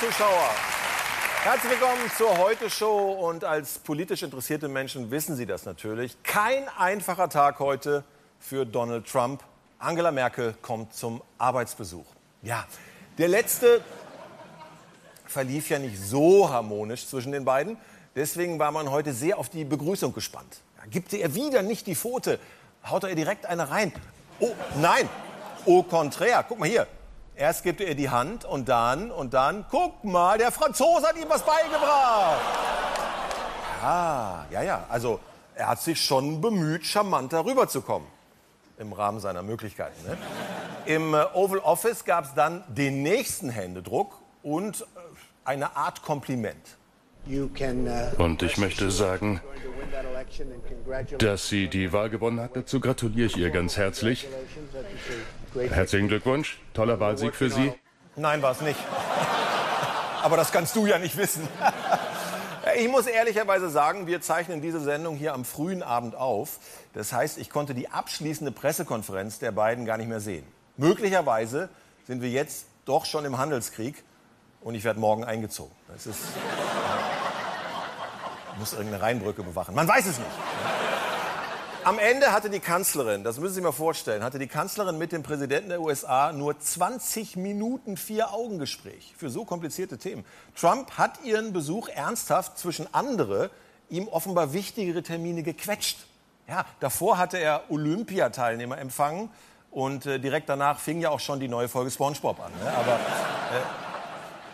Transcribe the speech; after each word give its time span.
Zuschauer. 0.00 0.50
Herzlich 1.42 1.72
willkommen 1.72 2.10
zur 2.18 2.36
Heute-Show. 2.36 3.12
Und 3.12 3.44
als 3.44 3.78
politisch 3.78 4.22
interessierte 4.22 4.68
Menschen 4.68 5.10
wissen 5.10 5.36
Sie 5.36 5.46
das 5.46 5.64
natürlich. 5.64 6.22
Kein 6.22 6.68
einfacher 6.76 7.30
Tag 7.30 7.60
heute 7.60 8.04
für 8.38 8.66
Donald 8.66 9.06
Trump. 9.06 9.42
Angela 9.78 10.10
Merkel 10.10 10.54
kommt 10.60 10.92
zum 10.92 11.22
Arbeitsbesuch. 11.38 12.04
Ja, 12.42 12.66
der 13.16 13.28
letzte 13.28 13.80
verlief 15.24 15.70
ja 15.70 15.78
nicht 15.78 15.98
so 15.98 16.50
harmonisch 16.50 17.06
zwischen 17.06 17.32
den 17.32 17.46
beiden. 17.46 17.78
Deswegen 18.14 18.58
war 18.58 18.72
man 18.72 18.90
heute 18.90 19.14
sehr 19.14 19.38
auf 19.38 19.48
die 19.48 19.64
Begrüßung 19.64 20.12
gespannt. 20.12 20.60
Gibt 20.90 21.14
er 21.14 21.34
wieder 21.34 21.62
nicht 21.62 21.86
die 21.86 21.94
Pfote, 21.94 22.38
haut 22.84 23.04
er 23.04 23.08
ihr 23.10 23.16
direkt 23.16 23.46
eine 23.46 23.70
rein. 23.70 23.94
Oh, 24.40 24.52
nein, 24.76 25.08
au 25.64 25.82
contraire. 25.82 26.44
Guck 26.46 26.58
mal 26.58 26.68
hier. 26.68 26.86
Erst 27.38 27.64
gibt 27.64 27.82
er 27.82 27.88
ihr 27.88 27.94
die 27.94 28.08
Hand 28.08 28.46
und 28.46 28.70
dann, 28.70 29.10
und 29.10 29.34
dann, 29.34 29.66
guck 29.70 30.02
mal, 30.04 30.38
der 30.38 30.50
Franzose 30.50 31.06
hat 31.06 31.18
ihm 31.18 31.28
was 31.28 31.42
beigebracht. 31.42 32.40
Ja, 33.82 34.46
ja, 34.50 34.62
ja. 34.62 34.84
Also, 34.88 35.20
er 35.54 35.68
hat 35.68 35.82
sich 35.82 36.00
schon 36.00 36.40
bemüht, 36.40 36.86
charmanter 36.86 37.44
rüberzukommen. 37.44 38.08
Im 38.78 38.94
Rahmen 38.94 39.20
seiner 39.20 39.42
Möglichkeiten. 39.42 40.02
Ne? 40.06 40.16
Im 40.86 41.12
äh, 41.12 41.24
Oval 41.34 41.58
Office 41.58 42.04
gab 42.06 42.24
es 42.24 42.34
dann 42.34 42.62
den 42.68 43.02
nächsten 43.02 43.50
Händedruck 43.50 44.18
und 44.42 44.80
äh, 44.80 44.84
eine 45.44 45.76
Art 45.76 46.02
Kompliment. 46.02 46.76
Und 48.18 48.42
ich 48.42 48.56
möchte 48.56 48.90
sagen, 48.90 49.40
dass 51.18 51.48
sie 51.48 51.68
die 51.68 51.92
Wahl 51.92 52.08
gewonnen 52.08 52.40
hat. 52.40 52.54
Dazu 52.54 52.80
gratuliere 52.80 53.26
ich 53.26 53.36
ihr 53.36 53.50
ganz 53.50 53.76
herzlich. 53.76 54.26
Herzlichen 55.64 56.08
Glückwunsch. 56.08 56.58
Toller 56.74 57.00
Wahlsieg 57.00 57.34
für 57.34 57.50
Sie. 57.50 57.72
Nein, 58.14 58.42
war 58.42 58.52
es 58.52 58.60
nicht. 58.60 58.78
Aber 60.22 60.36
das 60.36 60.52
kannst 60.52 60.76
du 60.76 60.86
ja 60.86 60.98
nicht 60.98 61.16
wissen. 61.16 61.46
Ich 62.78 62.88
muss 62.88 63.06
ehrlicherweise 63.06 63.70
sagen, 63.70 64.06
wir 64.06 64.20
zeichnen 64.20 64.60
diese 64.60 64.80
Sendung 64.80 65.16
hier 65.16 65.34
am 65.34 65.44
frühen 65.44 65.82
Abend 65.82 66.14
auf. 66.14 66.58
Das 66.94 67.12
heißt, 67.12 67.38
ich 67.38 67.48
konnte 67.48 67.74
die 67.74 67.88
abschließende 67.88 68.52
Pressekonferenz 68.52 69.38
der 69.38 69.52
beiden 69.52 69.86
gar 69.86 69.96
nicht 69.96 70.08
mehr 70.08 70.20
sehen. 70.20 70.44
Möglicherweise 70.76 71.68
sind 72.06 72.22
wir 72.22 72.28
jetzt 72.28 72.66
doch 72.84 73.06
schon 73.06 73.24
im 73.24 73.38
Handelskrieg 73.38 74.02
und 74.60 74.74
ich 74.74 74.84
werde 74.84 75.00
morgen 75.00 75.24
eingezogen. 75.24 75.72
Das 75.88 76.06
ist. 76.06 76.18
muss 78.58 78.72
irgendeine 78.72 79.02
Rheinbrücke 79.02 79.42
bewachen. 79.42 79.74
Man 79.74 79.86
weiß 79.86 80.06
es 80.06 80.18
nicht. 80.18 80.30
Am 81.86 82.00
Ende 82.00 82.32
hatte 82.32 82.50
die 82.50 82.58
Kanzlerin, 82.58 83.22
das 83.22 83.36
müssen 83.36 83.50
Sie 83.50 83.54
sich 83.60 83.62
mal 83.62 83.70
vorstellen, 83.70 84.24
hatte 84.24 84.40
die 84.40 84.48
Kanzlerin 84.48 84.98
mit 84.98 85.12
dem 85.12 85.22
Präsidenten 85.22 85.68
der 85.68 85.80
USA 85.80 86.32
nur 86.32 86.58
20 86.58 87.36
Minuten 87.36 87.96
Vier-Augen-Gespräch 87.96 89.14
für 89.16 89.30
so 89.30 89.44
komplizierte 89.44 89.96
Themen. 89.96 90.24
Trump 90.56 90.98
hat 90.98 91.22
ihren 91.22 91.52
Besuch 91.52 91.88
ernsthaft 91.88 92.58
zwischen 92.58 92.92
andere 92.92 93.52
ihm 93.88 94.08
offenbar 94.08 94.52
wichtigere 94.52 95.04
Termine 95.04 95.44
gequetscht. 95.44 96.08
Ja, 96.48 96.66
davor 96.80 97.18
hatte 97.18 97.38
er 97.38 97.70
Olympiateilnehmer 97.70 98.78
empfangen 98.78 99.30
und 99.70 100.06
äh, 100.06 100.18
direkt 100.18 100.48
danach 100.48 100.80
fing 100.80 101.00
ja 101.00 101.10
auch 101.10 101.20
schon 101.20 101.38
die 101.38 101.46
neue 101.46 101.68
Folge 101.68 101.92
SpongeBob 101.92 102.40
an. 102.40 102.50
Ne? 102.64 102.68
Aber 102.68 102.94
äh, 102.94 103.62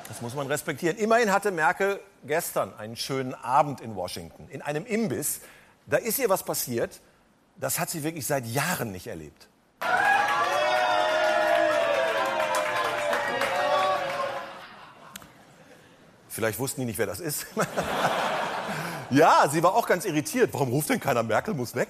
das 0.07 0.21
muss 0.21 0.35
man 0.35 0.49
respektieren. 0.49 0.99
Immerhin 0.99 1.33
hatte 1.33 1.51
Merkel 1.51 1.99
gestern 2.25 2.77
einen 2.77 2.97
schönen 2.97 3.33
Abend 3.33 3.81
in 3.81 3.97
Washington, 3.97 4.49
in 4.51 4.61
einem 4.61 4.85
Imbiss. 4.85 5.41
Da 5.87 5.97
ist 5.97 6.19
ihr 6.19 6.29
was 6.29 6.43
passiert, 6.43 7.01
das 7.57 7.79
hat 7.79 7.91
sie 7.91 8.03
wirklich 8.03 8.27
seit 8.27 8.47
Jahren 8.47 8.93
nicht 8.93 9.07
erlebt. 9.07 9.49
Vielleicht 16.29 16.59
wussten 16.59 16.81
die 16.81 16.87
nicht, 16.87 16.99
wer 16.99 17.07
das 17.07 17.21
ist. 17.21 17.47
ja, 19.11 19.47
sie 19.51 19.63
war 19.63 19.75
auch 19.75 19.87
ganz 19.87 20.07
irritiert. 20.07 20.51
Warum 20.53 20.71
ruft 20.71 20.89
denn 20.89 20.99
keiner 20.99 21.23
Merkel 21.23 21.53
muss 21.53 21.75
weg? 21.75 21.89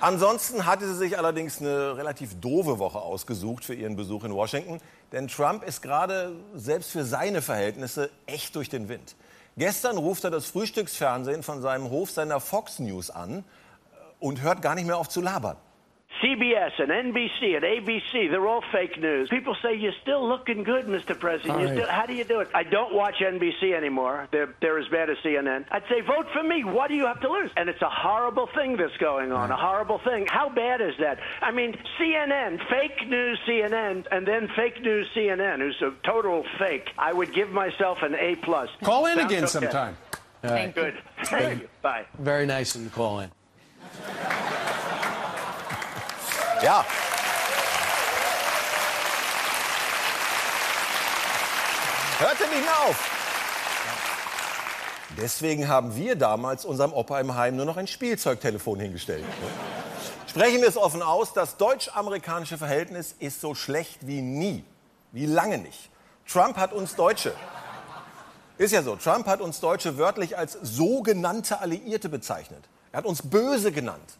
Ansonsten 0.00 0.66
hatte 0.66 0.86
sie 0.86 0.94
sich 0.94 1.18
allerdings 1.18 1.60
eine 1.60 1.96
relativ 1.96 2.38
doofe 2.40 2.78
Woche 2.78 3.00
ausgesucht 3.00 3.64
für 3.64 3.74
ihren 3.74 3.96
Besuch 3.96 4.22
in 4.22 4.32
Washington. 4.32 4.80
Denn 5.12 5.28
Trump 5.28 5.64
ist 5.64 5.82
gerade 5.82 6.36
selbst 6.54 6.90
für 6.90 7.04
seine 7.04 7.42
Verhältnisse 7.42 8.10
echt 8.26 8.54
durch 8.54 8.68
den 8.68 8.88
Wind. 8.88 9.16
Gestern 9.56 9.96
ruft 9.96 10.24
er 10.24 10.30
das 10.30 10.46
Frühstücksfernsehen 10.46 11.42
von 11.42 11.62
seinem 11.62 11.90
Hof 11.90 12.10
seiner 12.10 12.38
Fox 12.38 12.78
News 12.78 13.10
an 13.10 13.44
und 14.20 14.42
hört 14.42 14.62
gar 14.62 14.74
nicht 14.74 14.86
mehr 14.86 14.96
auf 14.96 15.08
zu 15.08 15.20
labern. 15.20 15.56
CBS 16.22 16.72
and 16.78 16.90
NBC 16.90 17.56
and 17.56 17.64
ABC, 17.64 18.30
they're 18.30 18.46
all 18.46 18.62
fake 18.72 19.00
news. 19.00 19.28
People 19.28 19.56
say 19.62 19.74
you're 19.74 19.92
still 20.02 20.26
looking 20.26 20.62
good, 20.62 20.86
Mr. 20.86 21.18
President. 21.18 21.56
Right. 21.56 21.72
Still, 21.72 21.88
how 21.88 22.06
do 22.06 22.14
you 22.14 22.24
do 22.24 22.40
it? 22.40 22.48
I 22.54 22.62
don't 22.62 22.94
watch 22.94 23.16
NBC 23.20 23.74
anymore. 23.74 24.28
They're, 24.30 24.54
they're 24.60 24.78
as 24.78 24.88
bad 24.88 25.10
as 25.10 25.16
CNN. 25.24 25.66
I'd 25.70 25.82
say 25.88 26.00
vote 26.00 26.26
for 26.32 26.42
me. 26.42 26.64
What 26.64 26.88
do 26.88 26.94
you 26.94 27.06
have 27.06 27.20
to 27.20 27.28
lose? 27.28 27.50
And 27.56 27.68
it's 27.68 27.82
a 27.82 27.90
horrible 27.90 28.48
thing 28.54 28.76
that's 28.76 28.96
going 28.98 29.32
on, 29.32 29.50
right. 29.50 29.58
a 29.58 29.60
horrible 29.60 29.98
thing. 29.98 30.26
How 30.28 30.48
bad 30.48 30.80
is 30.80 30.94
that? 31.00 31.18
I 31.42 31.50
mean, 31.50 31.76
CNN, 32.00 32.60
fake 32.70 33.08
news 33.08 33.38
CNN, 33.46 34.06
and 34.10 34.26
then 34.26 34.48
fake 34.54 34.80
news 34.82 35.08
CNN, 35.14 35.58
who's 35.58 35.82
a 35.82 35.92
total 36.06 36.44
fake. 36.58 36.90
I 36.96 37.12
would 37.12 37.34
give 37.34 37.50
myself 37.50 37.98
an 38.02 38.14
A 38.14 38.36
plus. 38.36 38.70
Call 38.82 39.06
in 39.06 39.18
Sounds 39.18 39.32
again 39.32 39.44
okay. 39.44 39.50
sometime. 39.50 39.96
Thank 40.42 40.76
you. 40.76 40.82
Good. 40.82 40.94
Thank 41.24 41.62
you. 41.62 41.68
Bye. 41.82 42.06
Very 42.18 42.46
nice 42.46 42.74
of 42.74 42.82
you 42.82 42.88
to 42.88 42.94
call 42.94 43.20
in. 43.20 43.30
Ja. 46.62 46.84
Hörte 52.18 52.44
nicht 52.48 52.62
mehr 52.62 52.80
auf. 52.88 53.10
Deswegen 55.16 55.68
haben 55.68 55.94
wir 55.94 56.16
damals 56.16 56.64
unserem 56.64 56.92
Opa 56.92 57.20
im 57.20 57.34
Heim 57.34 57.56
nur 57.56 57.66
noch 57.66 57.76
ein 57.76 57.86
Spielzeugtelefon 57.86 58.80
hingestellt. 58.80 59.24
Sprechen 60.26 60.60
wir 60.60 60.68
es 60.68 60.76
offen 60.76 61.02
aus, 61.02 61.32
das 61.32 61.56
deutsch-amerikanische 61.56 62.58
Verhältnis 62.58 63.14
ist 63.18 63.40
so 63.40 63.54
schlecht 63.54 64.06
wie 64.06 64.22
nie. 64.22 64.64
Wie 65.12 65.26
lange 65.26 65.58
nicht. 65.58 65.90
Trump 66.26 66.56
hat 66.56 66.72
uns 66.72 66.96
Deutsche, 66.96 67.34
ist 68.56 68.72
ja 68.72 68.82
so, 68.82 68.96
Trump 68.96 69.26
hat 69.26 69.40
uns 69.40 69.60
Deutsche 69.60 69.98
wörtlich 69.98 70.38
als 70.38 70.52
sogenannte 70.62 71.60
Alliierte 71.60 72.08
bezeichnet. 72.08 72.64
Er 72.94 72.98
hat 72.98 73.06
uns 73.06 73.22
böse 73.22 73.72
genannt. 73.72 74.18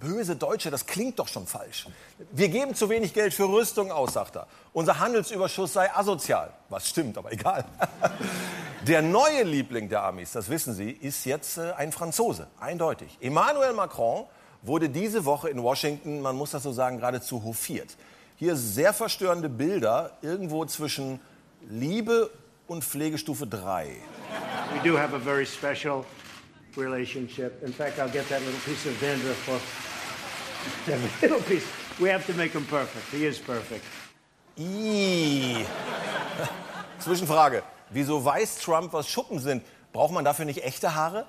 Böse 0.00 0.34
Deutsche, 0.34 0.70
das 0.70 0.86
klingt 0.86 1.18
doch 1.18 1.28
schon 1.28 1.46
falsch. 1.46 1.86
Wir 2.32 2.48
geben 2.48 2.74
zu 2.74 2.88
wenig 2.88 3.12
Geld 3.12 3.34
für 3.34 3.44
Rüstung 3.44 3.92
aus, 3.92 4.14
sagt 4.14 4.36
er. 4.36 4.46
Unser 4.72 4.98
Handelsüberschuss 4.98 5.74
sei 5.74 5.94
asozial. 5.94 6.54
Was 6.70 6.88
stimmt, 6.88 7.18
aber 7.18 7.32
egal. 7.32 7.66
Der 8.86 9.02
neue 9.02 9.42
Liebling 9.42 9.90
der 9.90 10.04
Amis, 10.04 10.32
das 10.32 10.48
wissen 10.48 10.72
Sie, 10.72 10.90
ist 10.90 11.26
jetzt 11.26 11.58
äh, 11.58 11.72
ein 11.72 11.92
Franzose, 11.92 12.46
eindeutig. 12.58 13.18
Emmanuel 13.20 13.74
Macron 13.74 14.24
wurde 14.62 14.88
diese 14.88 15.26
Woche 15.26 15.50
in 15.50 15.62
Washington, 15.62 16.22
man 16.22 16.34
muss 16.34 16.52
das 16.52 16.62
so 16.62 16.72
sagen, 16.72 16.96
geradezu 16.96 17.44
hofiert. 17.44 17.98
Hier 18.36 18.56
sehr 18.56 18.94
verstörende 18.94 19.50
Bilder 19.50 20.12
irgendwo 20.22 20.64
zwischen 20.64 21.20
Liebe 21.68 22.30
und 22.68 22.84
Pflegestufe 22.84 23.46
3. 23.46 23.88
We 24.72 24.88
do 24.88 24.96
have 24.96 25.14
a 25.14 25.18
very 25.18 25.44
special 25.44 26.06
relationship. 26.78 27.62
In 27.62 27.72
fact, 27.72 27.98
I'll 27.98 28.08
get 28.08 28.28
that 28.28 28.40
little 28.42 28.60
piece 28.60 28.86
of 28.86 28.98
dandruff 29.00 29.36
for 29.44 29.60
that 30.90 30.98
little 31.22 31.40
piece. 31.42 31.66
We 32.00 32.08
have 32.08 32.26
to 32.26 32.34
make 32.34 32.52
him 32.52 32.64
perfect. 32.64 33.04
He 33.10 33.26
is 33.26 33.38
perfect. 33.38 33.84
Zwischenfrage. 36.98 37.62
Wieso 37.90 38.24
weiß 38.24 38.60
Trump, 38.60 38.92
was 38.92 39.08
Schuppen 39.08 39.38
sind? 39.38 39.62
Braucht 39.92 40.12
man 40.12 40.24
dafür 40.24 40.44
nicht 40.44 40.64
echte 40.64 40.94
Haare? 40.94 41.26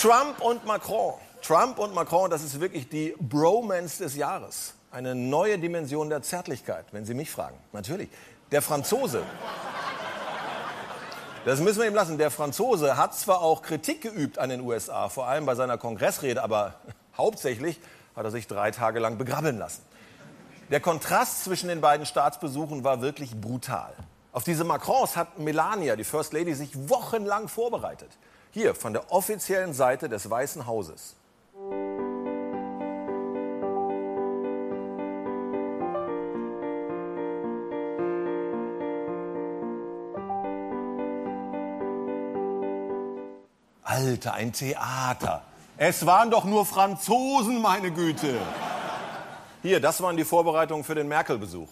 Trump 0.00 0.40
und 0.40 0.64
Macron. 0.66 1.14
Trump 1.42 1.78
und 1.78 1.94
Macron, 1.94 2.30
das 2.30 2.42
ist 2.42 2.60
wirklich 2.60 2.88
die 2.88 3.14
Bromance 3.18 3.98
des 3.98 4.16
Jahres. 4.16 4.74
Eine 4.90 5.14
neue 5.14 5.58
Dimension 5.58 6.08
der 6.08 6.22
Zärtlichkeit, 6.22 6.86
wenn 6.92 7.04
Sie 7.04 7.14
mich 7.14 7.30
fragen. 7.30 7.58
Natürlich. 7.72 8.08
Der 8.50 8.62
Franzose 8.62 9.22
das 11.44 11.60
müssen 11.60 11.80
wir 11.80 11.88
ihm 11.88 11.94
lassen. 11.94 12.18
Der 12.18 12.30
Franzose 12.30 12.96
hat 12.96 13.14
zwar 13.14 13.40
auch 13.40 13.62
Kritik 13.62 14.00
geübt 14.00 14.38
an 14.38 14.50
den 14.50 14.60
USA, 14.60 15.08
vor 15.08 15.26
allem 15.26 15.46
bei 15.46 15.54
seiner 15.54 15.78
Kongressrede, 15.78 16.42
aber 16.42 16.74
hauptsächlich 17.16 17.80
hat 18.16 18.24
er 18.24 18.30
sich 18.30 18.46
drei 18.46 18.70
Tage 18.70 18.98
lang 18.98 19.18
begrabbeln 19.18 19.58
lassen. 19.58 19.82
Der 20.70 20.80
Kontrast 20.80 21.44
zwischen 21.44 21.68
den 21.68 21.80
beiden 21.80 22.04
Staatsbesuchen 22.04 22.84
war 22.84 23.00
wirklich 23.00 23.40
brutal. 23.40 23.92
Auf 24.32 24.44
diese 24.44 24.64
Macrons 24.64 25.16
hat 25.16 25.38
Melania, 25.38 25.96
die 25.96 26.04
First 26.04 26.32
Lady, 26.32 26.54
sich 26.54 26.88
wochenlang 26.88 27.48
vorbereitet. 27.48 28.10
Hier 28.50 28.74
von 28.74 28.92
der 28.92 29.10
offiziellen 29.10 29.72
Seite 29.72 30.08
des 30.08 30.28
Weißen 30.28 30.66
Hauses. 30.66 31.16
Alter, 43.98 44.34
ein 44.34 44.52
Theater. 44.52 45.42
Es 45.76 46.06
waren 46.06 46.30
doch 46.30 46.44
nur 46.44 46.64
Franzosen, 46.64 47.60
meine 47.60 47.90
Güte. 47.90 48.38
Hier, 49.60 49.80
das 49.80 50.00
waren 50.00 50.16
die 50.16 50.24
Vorbereitungen 50.24 50.84
für 50.84 50.94
den 50.94 51.08
Merkel-Besuch. 51.08 51.68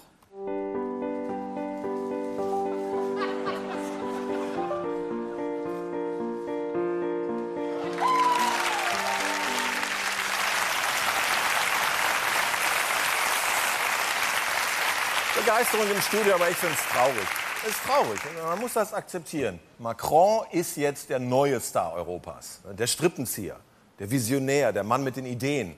Begeisterung 15.37 15.89
im 15.89 16.03
Studio, 16.03 16.35
aber 16.35 16.51
ich 16.51 16.57
finde 16.57 16.75
es 16.75 16.93
traurig. 16.93 17.46
Ist 17.69 17.83
traurig. 17.85 18.21
Man 18.45 18.61
muss 18.61 18.75
das 18.75 18.93
akzeptieren. 18.93 19.59
Macron 19.79 20.47
ist 20.53 20.77
jetzt 20.77 21.11
der 21.11 21.19
neue 21.19 21.59
Star 21.61 21.95
Europas. 21.95 22.61
Der 22.79 22.87
Strippenzieher, 22.87 23.57
der 23.99 24.09
Visionär, 24.09 24.73
der 24.73 24.85
Mann 24.85 25.03
mit 25.03 25.17
den 25.17 25.27
Ideen. 25.27 25.77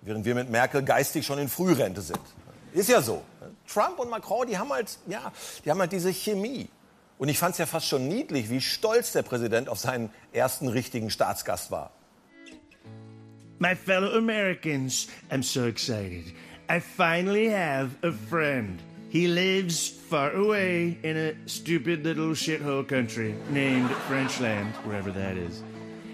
Während 0.00 0.24
wir 0.24 0.34
mit 0.34 0.48
Merkel 0.48 0.82
geistig 0.82 1.26
schon 1.26 1.38
in 1.38 1.48
Frührente 1.48 2.00
sind. 2.00 2.20
Ist 2.72 2.88
ja 2.88 3.02
so. 3.02 3.22
Trump 3.68 3.98
und 3.98 4.08
Macron, 4.08 4.46
die 4.46 4.56
haben 4.56 4.72
halt, 4.72 4.98
ja, 5.06 5.32
die 5.64 5.70
haben 5.70 5.80
halt 5.80 5.92
diese 5.92 6.12
Chemie. 6.12 6.68
Und 7.18 7.28
ich 7.28 7.38
fand 7.38 7.52
es 7.52 7.58
ja 7.58 7.66
fast 7.66 7.86
schon 7.88 8.08
niedlich, 8.08 8.48
wie 8.48 8.60
stolz 8.60 9.12
der 9.12 9.22
Präsident 9.22 9.68
auf 9.68 9.78
seinen 9.78 10.10
ersten 10.32 10.66
richtigen 10.68 11.10
Staatsgast 11.10 11.70
war. 11.70 11.90
My 13.58 13.76
fellow 13.76 14.16
Americans, 14.16 15.08
I'm 15.30 15.42
so 15.42 15.66
excited. 15.66 16.34
I 16.70 16.80
finally 16.80 17.50
have 17.50 17.90
a 18.02 18.10
friend. 18.30 18.80
He 19.12 19.28
lives 19.28 19.90
far 19.90 20.32
away 20.32 20.96
in 21.02 21.18
a 21.18 21.34
stupid 21.46 22.02
little 22.02 22.30
shithole 22.30 22.88
country 22.88 23.34
named 23.50 23.90
Frenchland, 24.08 24.72
wherever 24.86 25.10
that 25.10 25.36
is. 25.36 25.62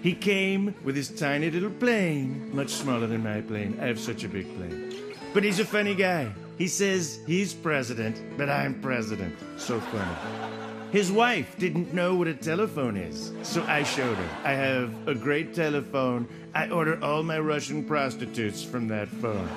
He 0.01 0.13
came 0.13 0.75
with 0.83 0.97
his 0.97 1.07
tiny 1.07 1.49
little 1.49 1.69
plane, 1.69 2.53
much 2.53 2.71
smaller 2.71 3.07
than 3.07 3.23
my 3.23 3.39
plane. 3.39 3.77
I 3.81 3.85
have 3.85 4.01
such 4.01 4.25
a 4.25 4.27
big 4.27 4.53
plane. 4.57 4.93
But 5.33 5.45
he's 5.45 5.61
a 5.61 5.65
funny 5.65 5.95
guy. 5.95 6.33
He 6.57 6.67
says 6.67 7.21
he's 7.25 7.53
president, 7.53 8.21
but 8.37 8.49
I'm 8.49 8.81
president. 8.81 9.33
So 9.55 9.79
funny. 9.79 10.51
His 10.91 11.09
wife 11.09 11.55
didn't 11.57 11.93
know 11.93 12.15
what 12.15 12.27
a 12.27 12.33
telephone 12.33 12.97
is, 12.97 13.31
so 13.43 13.63
I 13.63 13.83
showed 13.83 14.17
her. 14.17 14.29
I 14.43 14.51
have 14.51 15.07
a 15.07 15.15
great 15.15 15.53
telephone. 15.53 16.27
I 16.53 16.69
order 16.69 17.01
all 17.01 17.23
my 17.23 17.39
Russian 17.39 17.85
prostitutes 17.85 18.61
from 18.61 18.89
that 18.89 19.07
phone. 19.07 19.47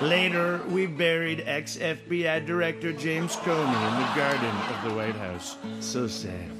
Later, 0.00 0.62
we 0.68 0.86
buried 0.86 1.42
ex 1.44 1.76
FBI 1.76 2.46
Director 2.46 2.90
James 2.90 3.36
Comey 3.36 3.90
in 3.90 4.00
the 4.00 4.08
garden 4.16 4.56
of 4.74 4.88
the 4.88 4.94
White 4.96 5.14
House. 5.16 5.56
So 5.80 6.06
sad. 6.06 6.50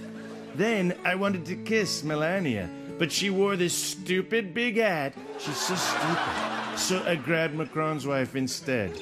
Then 0.56 0.94
I 1.06 1.14
wanted 1.14 1.46
to 1.46 1.56
kiss 1.56 2.04
Melania, 2.04 2.68
but 2.98 3.10
she 3.10 3.30
wore 3.30 3.56
this 3.56 3.72
stupid 3.72 4.52
big 4.52 4.76
hat. 4.76 5.14
She's 5.38 5.56
so 5.56 5.74
stupid. 5.74 6.78
So 6.78 7.02
I 7.06 7.14
grabbed 7.14 7.54
Macron's 7.54 8.06
wife 8.06 8.36
instead. 8.36 8.92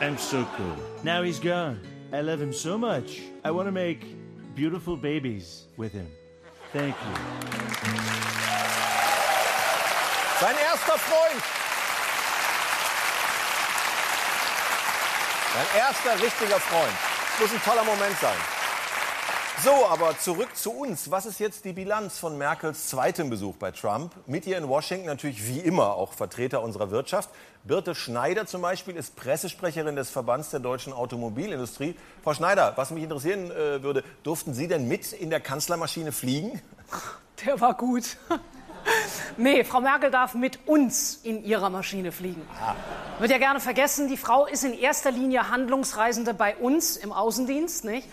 I'm 0.00 0.16
so 0.16 0.46
cool. 0.56 0.76
Now 1.04 1.22
he's 1.22 1.38
gone. 1.38 1.78
I 2.14 2.22
love 2.22 2.40
him 2.40 2.54
so 2.54 2.78
much. 2.78 3.20
I 3.44 3.50
want 3.50 3.68
to 3.68 3.72
make 3.72 4.06
beautiful 4.54 4.96
babies 4.96 5.64
with 5.76 5.92
him. 5.92 6.08
Thank 6.72 6.96
you. 6.96 7.14
Sein 10.40 10.56
erster 10.56 10.98
Freund. 10.98 11.61
Sein 15.54 15.80
erster 15.80 16.14
richtiger 16.14 16.58
Freund. 16.58 16.92
Muss 17.38 17.52
ein 17.52 17.62
toller 17.62 17.84
Moment 17.84 18.16
sein. 18.18 18.36
So, 19.62 19.86
aber 19.86 20.18
zurück 20.18 20.56
zu 20.56 20.72
uns. 20.72 21.10
Was 21.10 21.26
ist 21.26 21.40
jetzt 21.40 21.66
die 21.66 21.74
Bilanz 21.74 22.18
von 22.18 22.38
Merkels 22.38 22.88
zweitem 22.88 23.28
Besuch 23.28 23.56
bei 23.56 23.70
Trump? 23.70 24.14
Mit 24.26 24.46
ihr 24.46 24.56
in 24.56 24.66
Washington 24.66 25.04
natürlich 25.06 25.46
wie 25.46 25.58
immer 25.58 25.94
auch 25.94 26.14
Vertreter 26.14 26.62
unserer 26.62 26.90
Wirtschaft. 26.90 27.28
Birte 27.64 27.94
Schneider 27.94 28.46
zum 28.46 28.62
Beispiel 28.62 28.96
ist 28.96 29.14
Pressesprecherin 29.14 29.94
des 29.94 30.08
Verbands 30.08 30.48
der 30.48 30.60
deutschen 30.60 30.94
Automobilindustrie. 30.94 31.96
Frau 32.24 32.32
Schneider, 32.32 32.72
was 32.76 32.90
mich 32.90 33.02
interessieren 33.02 33.50
äh, 33.50 33.82
würde, 33.82 34.04
durften 34.22 34.54
Sie 34.54 34.68
denn 34.68 34.88
mit 34.88 35.12
in 35.12 35.28
der 35.28 35.40
Kanzlermaschine 35.40 36.12
fliegen? 36.12 36.62
Der 37.44 37.60
war 37.60 37.74
gut. 37.74 38.16
Nee, 39.36 39.64
Frau 39.64 39.80
Merkel 39.80 40.10
darf 40.10 40.34
mit 40.34 40.66
uns 40.66 41.20
in 41.22 41.44
ihrer 41.44 41.70
Maschine 41.70 42.12
fliegen. 42.12 42.46
Wird 43.18 43.30
ja 43.30 43.38
gerne 43.38 43.60
vergessen, 43.60 44.08
die 44.08 44.16
Frau 44.16 44.46
ist 44.46 44.64
in 44.64 44.74
erster 44.74 45.10
Linie 45.10 45.48
Handlungsreisende 45.48 46.34
bei 46.34 46.56
uns 46.56 46.96
im 46.96 47.12
Außendienst, 47.12 47.84
nicht? 47.84 48.08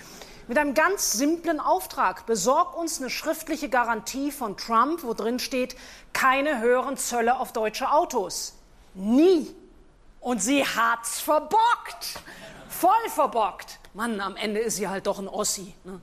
Mit 0.47 0.57
einem 0.57 0.73
ganz 0.73 1.11
simplen 1.11 1.59
Auftrag. 1.59 2.25
Besorg 2.25 2.75
uns 2.75 2.99
eine 2.99 3.09
schriftliche 3.09 3.69
Garantie 3.69 4.31
von 4.31 4.57
Trump, 4.57 5.03
wo 5.03 5.13
drin 5.13 5.39
steht, 5.39 5.75
keine 6.13 6.59
höheren 6.59 6.97
Zölle 6.97 7.39
auf 7.39 7.53
deutsche 7.53 7.91
Autos. 7.91 8.55
Nie. 8.95 9.53
Und 10.21 10.41
sie 10.41 10.65
hat's 10.65 11.19
verbockt. 11.19 12.19
Voll 12.67 13.09
verbockt. 13.13 13.79
Mann, 13.93 14.19
am 14.21 14.35
Ende 14.35 14.59
ist 14.59 14.77
sie 14.77 14.87
halt 14.87 15.05
doch 15.05 15.19
ein 15.19 15.27
Ossi. 15.27 15.73
Ne? 15.83 16.01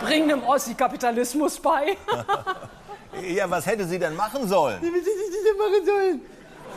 Bring 0.00 0.28
dem 0.28 0.42
Ossi 0.42 0.74
Kapitalismus 0.74 1.58
bei. 1.58 1.96
Ja, 3.22 3.50
was 3.50 3.66
hätte 3.66 3.86
sie 3.86 3.98
denn 3.98 4.14
machen 4.14 4.46
sollen? 4.46 4.80
Wie 4.82 5.00
sie 5.00 5.10
das 5.10 5.42
denn 5.42 5.56
machen 5.58 5.86
sollen? 5.86 6.20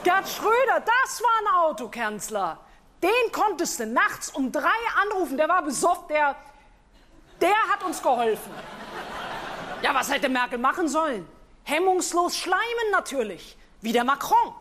Gerd 0.04 0.30
Schröder, 0.30 0.84
das 0.86 1.22
war 1.22 1.30
ein 1.42 1.64
Autokanzler. 1.66 2.60
Den 3.02 3.32
konntest 3.32 3.80
du 3.80 3.86
nachts 3.86 4.30
um 4.30 4.52
drei 4.52 4.70
anrufen. 5.02 5.38
Der 5.38 5.48
war 5.48 5.62
besoffen. 5.62 6.06
Der, 6.10 6.36
der 7.42 7.56
hat 7.72 7.84
uns 7.84 8.02
geholfen. 8.02 8.52
Ja, 9.82 9.94
was 9.94 10.12
hätte 10.12 10.30
Merkel 10.30 10.58
machen 10.60 10.88
sollen? 10.88 11.28
Hemmungslos 11.64 12.36
schleimen 12.36 12.92
natürlich. 12.92 13.58
Wie 13.82 13.92
der 13.92 14.04
Macron. 14.04 14.54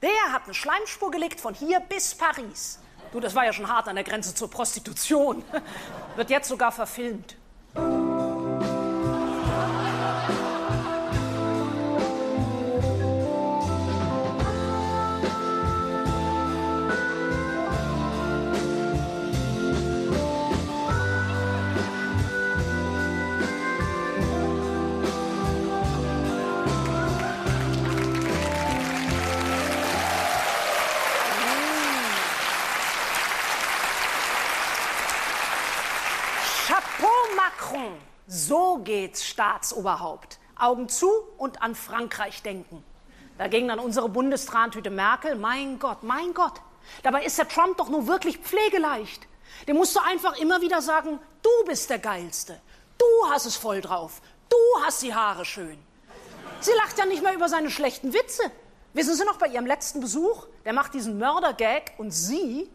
Der 0.00 0.32
hat 0.32 0.44
eine 0.44 0.54
Schleimspur 0.54 1.10
gelegt 1.10 1.40
von 1.40 1.54
hier 1.54 1.80
bis 1.80 2.14
Paris. 2.14 2.78
Du, 3.12 3.20
das 3.20 3.34
war 3.34 3.44
ja 3.44 3.52
schon 3.52 3.68
hart 3.68 3.88
an 3.88 3.96
der 3.96 4.04
Grenze 4.04 4.34
zur 4.34 4.50
Prostitution. 4.50 5.44
Wird 6.16 6.30
jetzt 6.30 6.48
sogar 6.48 6.72
verfilmt. 6.72 7.36
So 38.46 38.78
geht's 38.78 39.24
Staatsoberhaupt. 39.24 40.38
Augen 40.58 40.88
zu 40.88 41.08
und 41.38 41.62
an 41.62 41.76
Frankreich 41.76 42.42
denken. 42.42 42.82
Dagegen 43.38 43.70
an 43.70 43.78
unsere 43.78 44.08
Bundestrahntüte 44.08 44.90
Merkel. 44.90 45.36
Mein 45.36 45.78
Gott, 45.78 46.02
mein 46.02 46.34
Gott. 46.34 46.60
Dabei 47.04 47.24
ist 47.24 47.38
der 47.38 47.48
Trump 47.48 47.76
doch 47.76 47.88
nur 47.88 48.08
wirklich 48.08 48.38
pflegeleicht. 48.38 49.28
Dem 49.68 49.76
musst 49.76 49.94
du 49.94 50.00
einfach 50.00 50.36
immer 50.38 50.60
wieder 50.60 50.82
sagen, 50.82 51.20
du 51.42 51.50
bist 51.66 51.88
der 51.88 52.00
Geilste. 52.00 52.60
Du 52.98 53.30
hast 53.30 53.46
es 53.46 53.56
voll 53.56 53.80
drauf. 53.80 54.20
Du 54.48 54.56
hast 54.84 55.02
die 55.02 55.14
Haare 55.14 55.44
schön. 55.44 55.78
Sie 56.60 56.72
lacht 56.72 56.98
ja 56.98 57.06
nicht 57.06 57.22
mehr 57.22 57.34
über 57.34 57.48
seine 57.48 57.70
schlechten 57.70 58.12
Witze. 58.12 58.42
Wissen 58.92 59.14
Sie 59.14 59.24
noch 59.24 59.38
bei 59.38 59.46
Ihrem 59.46 59.66
letzten 59.66 60.00
Besuch? 60.00 60.46
Der 60.64 60.72
macht 60.72 60.94
diesen 60.94 61.18
Mördergag 61.18 61.92
und 61.98 62.10
Sie 62.10 62.68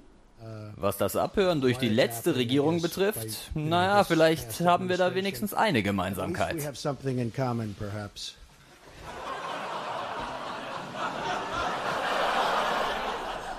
Was 0.75 0.97
das 0.97 1.15
Abhören 1.15 1.61
durch 1.61 1.77
die 1.77 1.89
letzte 1.89 2.35
Regierung 2.35 2.81
betrifft, 2.81 3.49
naja, 3.55 4.03
vielleicht 4.03 4.59
haben 4.61 4.87
wir 4.89 4.97
da 4.97 5.15
wenigstens 5.15 5.53
eine 5.53 5.81
Gemeinsamkeit. 5.81 6.63
have 6.65 6.75
something 6.75 7.17
in 7.17 7.33
common, 7.33 7.75
perhaps. 7.77 8.35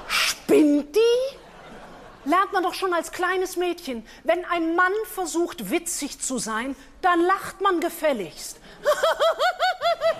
Spinnt 0.07 0.95
die? 0.95 2.29
Lernt 2.29 2.53
man 2.53 2.63
doch 2.63 2.75
schon 2.75 2.95
als 2.95 3.11
kleines 3.11 3.57
Mädchen. 3.57 4.05
Wenn 4.23 4.45
ein 4.45 4.77
Mann 4.77 4.93
versucht, 5.13 5.71
witzig 5.71 6.21
zu 6.21 6.39
sein, 6.39 6.77
dann 7.03 7.21
lacht 7.21 7.61
man 7.61 7.81
gefälligst. 7.81 8.61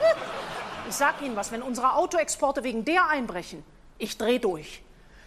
Ich 0.89 0.95
sag 0.95 1.21
Ihnen 1.21 1.37
was, 1.37 1.53
wenn 1.53 1.61
unsere 1.61 1.93
Autoexporte 1.97 2.65
wegen 2.65 2.83
der 2.87 3.09
einbrechen, 3.09 3.63
ich 3.99 4.17
dreh 4.17 4.39
durch. 4.39 4.81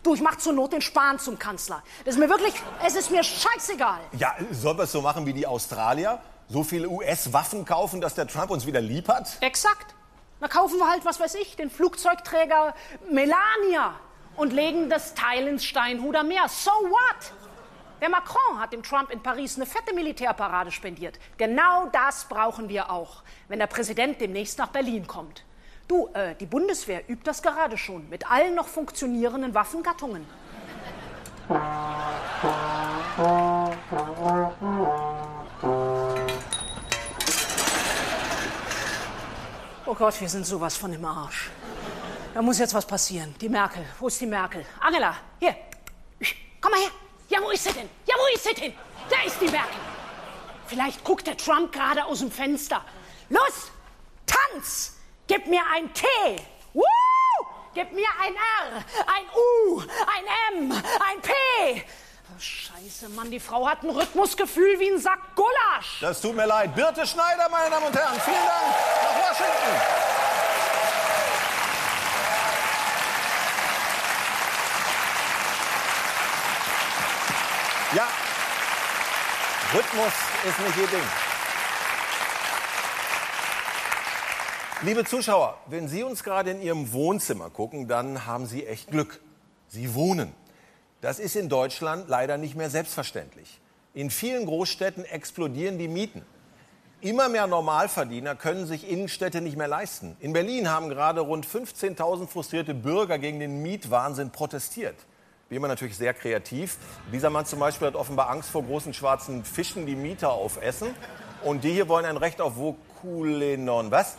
Du, 0.04 0.16
ich 0.16 0.22
mach 0.22 0.38
zur 0.38 0.54
Not 0.54 0.74
den 0.74 0.82
Spahn 0.82 1.20
zum 1.20 1.38
Kanzler. 1.38 1.84
Das 2.06 2.16
ist 2.16 2.20
mir 2.20 2.30
wirklich, 2.30 2.54
es 2.86 2.96
ist 2.96 3.12
mir 3.12 3.24
scheißegal. 3.24 4.00
Ja, 4.14 4.36
sollen 4.52 4.78
wir 4.78 4.84
es 4.86 4.92
so 4.92 5.02
machen 5.02 5.26
wie 5.28 5.34
die 5.34 5.46
Australier? 5.46 6.20
So 6.48 6.64
viele 6.64 6.90
US-Waffen 6.90 7.66
kaufen, 7.66 8.02
dass 8.02 8.16
der 8.16 8.28
Trump 8.28 8.50
uns 8.50 8.66
wieder 8.66 8.82
lieb 8.82 9.08
hat? 9.08 9.38
Exakt. 9.42 9.94
Na 10.40 10.48
kaufen 10.48 10.80
wir 10.80 10.90
halt, 10.90 11.06
was 11.06 11.20
weiß 11.20 11.36
ich, 11.36 11.56
den 11.56 11.70
Flugzeugträger 11.70 12.74
Melania 13.12 13.94
und 14.36 14.52
legen 14.54 14.90
das 14.90 15.14
Teil 15.14 15.48
ins 15.48 15.64
Steinhuder 15.64 16.24
Meer. 16.24 16.48
So 16.50 16.72
what? 16.72 17.34
Der 18.02 18.10
Macron 18.10 18.60
hat 18.60 18.74
dem 18.74 18.82
Trump 18.82 19.12
in 19.12 19.22
Paris 19.22 19.56
eine 19.58 19.68
fette 19.68 19.94
Militärparade 19.94 20.72
spendiert. 20.72 21.20
Genau 21.38 21.86
das 21.92 22.26
brauchen 22.26 22.68
wir 22.70 22.90
auch, 22.90 23.22
wenn 23.48 23.60
der 23.60 23.68
Präsident 23.68 24.20
demnächst 24.20 24.58
nach 24.58 24.70
Berlin 24.70 25.06
kommt. 25.06 25.46
Du, 25.88 26.08
äh, 26.14 26.36
die 26.36 26.46
Bundeswehr 26.46 27.10
übt 27.10 27.24
das 27.26 27.42
gerade 27.42 27.78
schon 27.78 28.08
mit 28.10 28.30
allen 28.30 28.56
noch 28.56 28.68
funktionierenden 28.68 29.54
Waffengattungen. 29.54 30.26
Oh 39.86 39.94
Gott, 39.96 40.22
wir 40.22 40.30
sind 40.30 40.46
sowas 40.46 40.78
von 40.78 40.94
im 40.94 41.04
Arsch. 41.04 41.50
Da 42.34 42.42
muss 42.42 42.60
jetzt 42.60 42.74
was 42.74 42.86
passieren. 42.86 43.36
Die 43.42 43.50
Merkel. 43.50 43.86
Wo 44.00 44.08
ist 44.08 44.22
die 44.22 44.26
Merkel? 44.26 44.66
Angela, 44.80 45.16
hier. 45.40 45.56
Komm 46.62 46.72
mal 46.72 46.80
her. 46.80 46.92
Ja, 47.28 47.40
wo 47.42 47.50
ist 47.50 47.64
sie 47.64 47.74
denn? 47.74 47.90
Ja, 48.06 48.16
wo 48.18 48.34
ist 48.34 48.44
sie 48.44 48.54
denn? 48.54 48.74
Da 49.10 49.18
ist 49.26 49.42
die 49.42 49.50
Merkel. 49.50 49.80
Vielleicht 50.68 51.04
guckt 51.04 51.28
der 51.28 51.36
Trump 51.36 51.74
gerade 51.74 52.06
aus 52.06 52.20
dem 52.20 52.32
Fenster. 52.32 52.86
Los, 53.30 53.72
tanz! 54.26 55.01
Gib 55.32 55.48
mir 55.48 55.62
ein 55.74 55.94
T. 55.94 56.06
Woo! 56.74 56.84
Gib 57.74 57.94
mir 57.94 58.10
ein 58.20 58.36
R, 58.36 58.84
ein 59.08 59.26
U, 59.34 59.80
ein 59.80 60.26
M, 60.58 60.72
ein 60.74 61.22
P. 61.22 61.32
Oh, 62.28 62.38
Scheiße, 62.38 63.08
Mann, 63.08 63.32
die 63.32 63.40
Frau 63.40 63.66
hat 63.66 63.82
ein 63.82 63.92
Rhythmusgefühl 63.92 64.78
wie 64.82 64.90
ein 64.92 65.00
Sack 65.00 65.20
Gulasch. 65.38 66.02
Das 66.02 66.20
tut 66.20 66.36
mir 66.36 66.48
leid. 66.48 66.76
Birte 66.76 67.08
Schneider, 67.08 67.48
meine 67.50 67.70
Damen 67.70 67.86
und 67.86 67.96
Herren, 67.96 68.20
vielen 68.20 68.36
Dank 68.36 68.76
nach 69.04 69.30
Washington. 69.30 69.82
Ja, 77.96 78.08
Rhythmus 79.74 80.14
ist 80.44 80.60
nicht 80.60 80.78
Ihr 80.78 80.88
Ding. 80.88 81.31
Liebe 84.84 85.06
Zuschauer, 85.06 85.60
wenn 85.68 85.88
Sie 85.88 86.02
uns 86.02 86.24
gerade 86.24 86.50
in 86.50 86.60
Ihrem 86.60 86.92
Wohnzimmer 86.92 87.52
gucken, 87.52 87.88
dann 87.88 88.26
haben 88.26 88.48
Sie 88.48 88.66
echt 88.66 88.90
Glück. 88.90 89.22
Sie 89.68 89.94
wohnen. 89.94 90.34
Das 91.02 91.20
ist 91.20 91.36
in 91.36 91.50
Deutschland 91.50 92.10
leider 92.10 92.40
nicht 92.40 92.56
mehr 92.56 92.72
selbstverständlich. 92.72 93.62
In 93.94 94.10
vielen 94.10 94.48
Großstädten 94.48 95.06
explodieren 95.06 95.78
die 95.78 95.88
Mieten. 95.88 96.26
Immer 97.00 97.30
mehr 97.30 97.46
Normalverdiener 97.46 98.34
können 98.36 98.66
sich 98.66 98.90
Innenstädte 98.90 99.42
nicht 99.42 99.56
mehr 99.56 99.68
leisten. 99.68 100.18
In 100.20 100.34
Berlin 100.34 100.68
haben 100.68 100.90
gerade 100.90 101.22
rund 101.22 101.46
15.000 101.46 102.26
frustrierte 102.26 102.74
Bürger 102.74 103.20
gegen 103.20 103.40
den 103.40 103.62
Mietwahnsinn 103.62 104.32
protestiert. 104.32 104.96
Wie 105.50 105.58
immer 105.58 105.68
natürlich 105.68 105.96
sehr 105.96 106.16
kreativ. 106.16 106.78
Dieser 107.14 107.30
Mann 107.30 107.46
zum 107.46 107.60
Beispiel 107.60 107.86
hat 107.90 107.96
offenbar 107.96 108.32
Angst 108.32 108.50
vor 108.50 108.64
großen 108.64 108.96
schwarzen 108.96 109.46
Fischen, 109.46 109.86
die 109.86 109.96
Mieter 109.96 110.32
aufessen. 110.32 110.88
Und 111.44 111.64
die 111.64 111.72
hier 111.72 111.88
wollen 111.88 112.06
ein 112.06 112.18
Recht 112.18 112.42
auf 112.42 112.56
Vokulenon. 113.02 113.92
Was? 113.92 114.18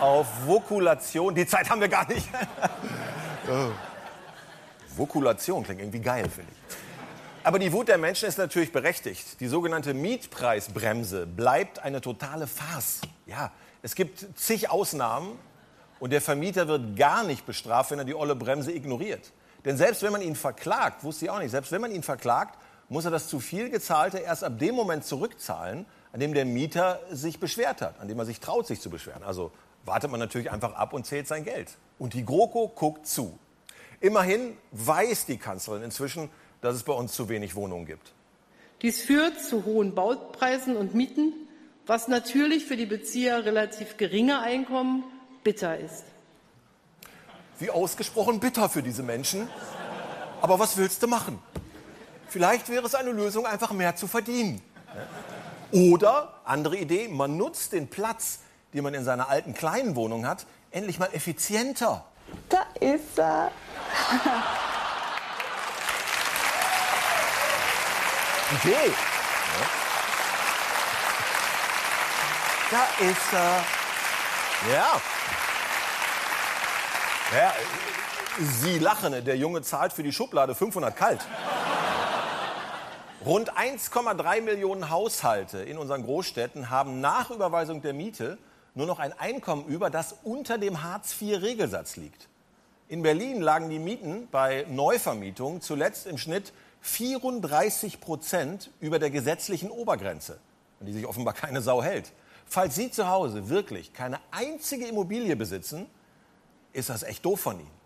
Auf 0.00 0.26
Vokulation. 0.46 1.34
Die 1.34 1.46
Zeit 1.46 1.70
haben 1.70 1.80
wir 1.80 1.88
gar 1.88 2.06
nicht. 2.08 2.28
Oh. 3.46 3.72
Vokulation 4.96 5.64
klingt 5.64 5.82
irgendwie 5.82 6.00
geil, 6.00 6.30
finde 6.30 6.50
ich. 6.50 6.76
Aber 7.46 7.58
die 7.58 7.70
Wut 7.74 7.88
der 7.88 7.98
Menschen 7.98 8.26
ist 8.26 8.38
natürlich 8.38 8.72
berechtigt. 8.72 9.38
Die 9.38 9.48
sogenannte 9.48 9.92
Mietpreisbremse 9.92 11.26
bleibt 11.26 11.78
eine 11.80 12.00
totale 12.00 12.46
Farce. 12.46 13.02
Ja, 13.26 13.52
es 13.82 13.94
gibt 13.94 14.26
zig 14.38 14.70
Ausnahmen 14.70 15.38
und 16.00 16.10
der 16.10 16.22
Vermieter 16.22 16.68
wird 16.68 16.96
gar 16.96 17.22
nicht 17.22 17.44
bestraft, 17.44 17.90
wenn 17.90 17.98
er 17.98 18.06
die 18.06 18.14
olle 18.14 18.34
Bremse 18.34 18.72
ignoriert. 18.72 19.32
Denn 19.66 19.76
selbst 19.76 20.02
wenn 20.02 20.12
man 20.12 20.22
ihn 20.22 20.36
verklagt, 20.36 21.04
wusste 21.04 21.26
ich 21.26 21.30
auch 21.30 21.38
nicht, 21.38 21.50
selbst 21.50 21.70
wenn 21.70 21.82
man 21.82 21.92
ihn 21.92 22.02
verklagt, 22.02 22.58
muss 22.88 23.04
er 23.04 23.10
das 23.10 23.28
zu 23.28 23.40
viel 23.40 23.68
gezahlte 23.68 24.20
erst 24.20 24.42
ab 24.42 24.58
dem 24.58 24.74
Moment 24.74 25.04
zurückzahlen, 25.04 25.84
an 26.14 26.20
dem 26.20 26.32
der 26.32 26.44
Mieter 26.44 27.00
sich 27.10 27.40
beschwert 27.40 27.82
hat, 27.82 27.98
an 27.98 28.06
dem 28.06 28.16
er 28.20 28.24
sich 28.24 28.38
traut, 28.38 28.68
sich 28.68 28.80
zu 28.80 28.88
beschweren. 28.88 29.24
Also 29.24 29.50
wartet 29.84 30.12
man 30.12 30.20
natürlich 30.20 30.52
einfach 30.52 30.74
ab 30.74 30.92
und 30.92 31.04
zählt 31.04 31.26
sein 31.26 31.42
Geld. 31.42 31.72
Und 31.98 32.14
die 32.14 32.24
GroKo 32.24 32.68
guckt 32.68 33.08
zu. 33.08 33.36
Immerhin 34.00 34.56
weiß 34.70 35.26
die 35.26 35.38
Kanzlerin 35.38 35.82
inzwischen, 35.82 36.30
dass 36.60 36.76
es 36.76 36.84
bei 36.84 36.92
uns 36.92 37.14
zu 37.14 37.28
wenig 37.28 37.56
Wohnungen 37.56 37.84
gibt. 37.84 38.12
Dies 38.80 39.02
führt 39.02 39.42
zu 39.42 39.64
hohen 39.64 39.96
Baupreisen 39.96 40.76
und 40.76 40.94
Mieten, 40.94 41.32
was 41.84 42.06
natürlich 42.06 42.64
für 42.64 42.76
die 42.76 42.86
Bezieher 42.86 43.44
relativ 43.44 43.96
geringer 43.96 44.40
Einkommen 44.40 45.02
bitter 45.42 45.80
ist. 45.80 46.04
Wie 47.58 47.70
ausgesprochen 47.70 48.38
bitter 48.38 48.68
für 48.68 48.84
diese 48.84 49.02
Menschen. 49.02 49.48
Aber 50.40 50.60
was 50.60 50.76
willst 50.76 51.02
du 51.02 51.08
machen? 51.08 51.40
Vielleicht 52.28 52.68
wäre 52.68 52.86
es 52.86 52.94
eine 52.94 53.10
Lösung, 53.10 53.46
einfach 53.46 53.72
mehr 53.72 53.96
zu 53.96 54.06
verdienen. 54.06 54.62
Oder, 55.74 56.32
andere 56.44 56.76
Idee, 56.76 57.08
man 57.08 57.36
nutzt 57.36 57.72
den 57.72 57.88
Platz, 57.88 58.38
den 58.72 58.84
man 58.84 58.94
in 58.94 59.02
seiner 59.02 59.28
alten 59.28 59.54
kleinen 59.54 59.96
Wohnung 59.96 60.24
hat, 60.24 60.46
endlich 60.70 61.00
mal 61.00 61.08
effizienter. 61.12 62.04
Da 62.48 62.62
ist 62.78 63.18
er. 63.18 63.50
Idee. 68.62 68.92
Da 72.70 73.04
ist 73.04 73.32
er. 73.32 73.64
Ja. 74.72 75.00
Ja, 77.36 77.52
Sie 78.38 78.78
lachen, 78.78 79.24
der 79.24 79.36
Junge 79.36 79.62
zahlt 79.62 79.92
für 79.92 80.04
die 80.04 80.12
Schublade 80.12 80.54
500 80.54 80.96
kalt. 80.96 81.20
Rund 83.24 83.56
1,3 83.56 84.42
Millionen 84.42 84.90
Haushalte 84.90 85.56
in 85.56 85.78
unseren 85.78 86.02
Großstädten 86.02 86.68
haben 86.68 87.00
nach 87.00 87.30
Überweisung 87.30 87.80
der 87.80 87.94
Miete 87.94 88.36
nur 88.74 88.86
noch 88.86 88.98
ein 88.98 89.18
Einkommen 89.18 89.64
über, 89.64 89.88
das 89.88 90.16
unter 90.24 90.58
dem 90.58 90.82
Hartz-IV-Regelsatz 90.82 91.96
liegt. 91.96 92.28
In 92.86 93.02
Berlin 93.02 93.40
lagen 93.40 93.70
die 93.70 93.78
Mieten 93.78 94.28
bei 94.30 94.66
Neuvermietungen 94.68 95.62
zuletzt 95.62 96.06
im 96.06 96.18
Schnitt 96.18 96.52
34 96.82 97.98
Prozent 97.98 98.70
über 98.80 98.98
der 98.98 99.08
gesetzlichen 99.08 99.70
Obergrenze, 99.70 100.38
an 100.80 100.86
die 100.86 100.92
sich 100.92 101.06
offenbar 101.06 101.32
keine 101.32 101.62
Sau 101.62 101.82
hält. 101.82 102.12
Falls 102.44 102.74
Sie 102.74 102.90
zu 102.90 103.08
Hause 103.08 103.48
wirklich 103.48 103.94
keine 103.94 104.20
einzige 104.32 104.86
Immobilie 104.86 105.34
besitzen, 105.34 105.86
ist 106.74 106.90
das 106.90 107.02
echt 107.02 107.24
doof 107.24 107.40
von 107.40 107.58
Ihnen. 107.58 107.83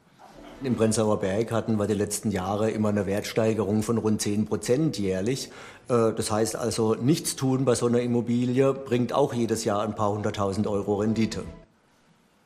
Im 0.64 0.74
Prenzlauer 0.74 1.20
Berg 1.20 1.52
hatten 1.52 1.76
wir 1.78 1.86
die 1.86 1.94
letzten 1.94 2.32
Jahre 2.32 2.72
immer 2.72 2.88
eine 2.88 3.06
Wertsteigerung 3.06 3.84
von 3.84 3.96
rund 3.96 4.20
10 4.20 4.46
Prozent 4.46 4.98
jährlich. 4.98 5.52
Äh, 5.88 6.12
Das 6.12 6.32
heißt 6.32 6.56
also, 6.56 6.96
nichts 6.96 7.36
tun 7.36 7.64
bei 7.64 7.76
so 7.76 7.86
einer 7.86 8.00
Immobilie 8.00 8.74
bringt 8.74 9.12
auch 9.12 9.32
jedes 9.32 9.64
Jahr 9.64 9.82
ein 9.82 9.94
paar 9.94 10.10
hunderttausend 10.10 10.66
Euro 10.66 10.96
Rendite. 10.96 11.44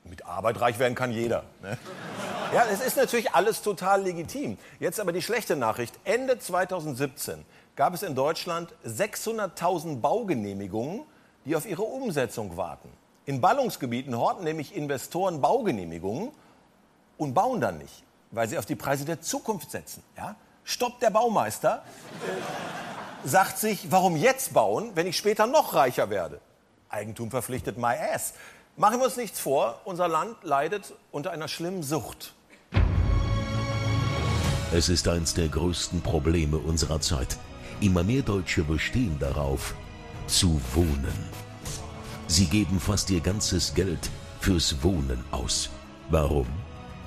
Mit 0.05 0.27
Arbeit 0.27 0.61
reich 0.61 0.79
werden 0.79 0.95
kann 0.95 1.11
jeder. 1.11 1.45
Ne? 1.63 1.79
Ja, 2.53 2.67
es 2.71 2.85
ist 2.85 2.99
natürlich 2.99 3.33
alles 3.33 3.63
total 3.63 4.03
legitim. 4.03 4.59
Jetzt 4.79 5.01
aber 5.01 5.13
die 5.13 5.23
schlechte 5.23 5.57
Nachricht. 5.57 5.99
Ende 6.05 6.39
2017 6.39 7.47
gab 7.77 7.95
es 7.95 8.03
in 8.03 8.15
Deutschland 8.15 8.75
600.000 8.87 10.01
Baugenehmigungen, 10.01 11.01
die 11.47 11.57
auf 11.57 11.65
ihre 11.65 11.83
Umsetzung 11.83 12.59
warten. 12.59 12.91
In 13.25 13.41
Ballungsgebieten 13.41 14.19
horten 14.19 14.45
nämlich 14.45 14.77
Investoren 14.77 15.41
Baugenehmigungen 15.41 16.33
und 17.23 17.35
bauen 17.35 17.61
dann 17.61 17.79
nicht, 17.79 18.03
weil 18.31 18.49
sie 18.49 18.59
auf 18.59 18.67
die 18.67 18.75
Preise 18.75 19.05
der 19.05 19.21
Zukunft 19.21 19.71
setzen. 19.71 20.03
Ja? 20.17 20.37
Stoppt 20.65 21.03
der 21.03 21.11
Baumeister, 21.11 21.83
sagt 23.25 23.59
sich, 23.59 23.91
warum 23.91 24.17
jetzt 24.17 24.53
bauen, 24.53 24.91
wenn 24.95 25.07
ich 25.07 25.17
später 25.17 25.47
noch 25.47 25.75
reicher 25.75 26.11
werde? 26.11 26.41
Eigentum 26.89 27.31
verpflichtet 27.31 27.79
my 27.79 27.95
ass. 28.15 28.35
Machen 28.77 28.99
wir 28.99 29.07
uns 29.07 29.17
nichts 29.17 29.41
vor, 29.41 29.81
unser 29.85 30.09
Land 30.09 30.37
leidet 30.43 30.95
unter 31.11 31.31
einer 31.31 31.49
schlimmen 31.49 31.83
Sucht. 31.83 32.35
Es 34.75 34.89
ist 34.89 35.07
eines 35.09 35.35
der 35.35 35.49
größten 35.49 36.01
Probleme 36.01 36.57
unserer 36.57 37.01
Zeit. 37.01 37.37
Immer 37.81 38.03
mehr 38.03 38.23
Deutsche 38.23 38.63
bestehen 38.63 39.19
darauf, 39.19 39.75
zu 40.27 40.61
wohnen. 40.75 41.29
Sie 42.27 42.47
geben 42.47 42.81
fast 42.81 43.11
ihr 43.11 43.21
ganzes 43.21 43.75
Geld 43.75 44.09
fürs 44.41 44.83
Wohnen 44.83 45.23
aus. 45.31 45.69
Warum? 46.09 46.47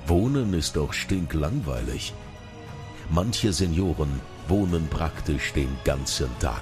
Wohnen 0.07 0.53
ist 0.53 0.75
doch 0.75 0.93
stinklangweilig. 0.93 2.13
Manche 3.09 3.51
Senioren 3.51 4.21
wohnen 4.47 4.87
praktisch 4.87 5.51
den 5.53 5.75
ganzen 5.83 6.29
Tag. 6.39 6.61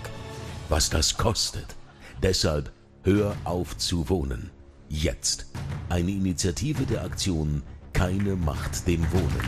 Was 0.69 0.89
das 0.89 1.17
kostet. 1.17 1.75
Deshalb 2.21 2.71
hör 3.03 3.35
auf 3.43 3.77
zu 3.77 4.07
wohnen. 4.07 4.49
Jetzt. 4.87 5.47
Eine 5.89 6.11
Initiative 6.11 6.85
der 6.85 7.03
Aktion 7.03 7.63
Keine 7.91 8.37
Macht 8.37 8.87
dem 8.87 9.01
Wohnen. 9.11 9.45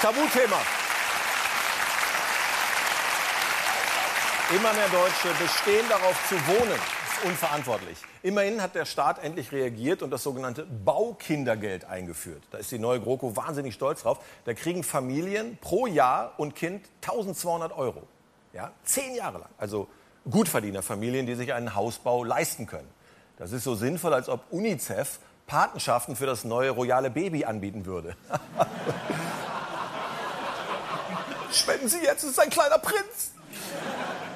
Tabuthema. 0.00 0.60
Immer 4.56 4.72
mehr 4.74 4.88
Deutsche 4.88 5.34
bestehen 5.42 5.86
darauf 5.88 6.16
zu 6.28 6.34
wohnen. 6.46 6.99
Unverantwortlich. 7.24 7.98
Immerhin 8.22 8.62
hat 8.62 8.74
der 8.74 8.84
Staat 8.84 9.22
endlich 9.22 9.52
reagiert 9.52 10.02
und 10.02 10.10
das 10.10 10.22
sogenannte 10.22 10.64
Baukindergeld 10.64 11.84
eingeführt. 11.84 12.42
Da 12.50 12.58
ist 12.58 12.70
die 12.70 12.78
neue 12.78 13.00
GroKo 13.00 13.36
wahnsinnig 13.36 13.74
stolz 13.74 14.02
drauf. 14.02 14.18
Da 14.44 14.54
kriegen 14.54 14.82
Familien 14.82 15.58
pro 15.60 15.86
Jahr 15.86 16.34
und 16.38 16.54
Kind 16.54 16.86
1200 17.02 17.76
Euro. 17.76 18.02
Ja, 18.52 18.72
zehn 18.84 19.14
Jahre 19.14 19.38
lang. 19.38 19.48
Also 19.58 19.88
Gutverdienerfamilien, 20.28 21.26
die 21.26 21.34
sich 21.34 21.52
einen 21.52 21.74
Hausbau 21.74 22.24
leisten 22.24 22.66
können. 22.66 22.88
Das 23.36 23.52
ist 23.52 23.64
so 23.64 23.74
sinnvoll, 23.74 24.12
als 24.12 24.28
ob 24.28 24.44
UNICEF 24.50 25.18
Patenschaften 25.46 26.14
für 26.14 26.26
das 26.26 26.44
neue 26.44 26.70
royale 26.70 27.10
Baby 27.10 27.44
anbieten 27.44 27.86
würde. 27.86 28.16
Spenden 31.52 31.88
Sie 31.88 32.00
jetzt, 32.02 32.22
es 32.22 32.30
ist 32.30 32.38
ein 32.38 32.50
kleiner 32.50 32.78
Prinz. 32.78 33.32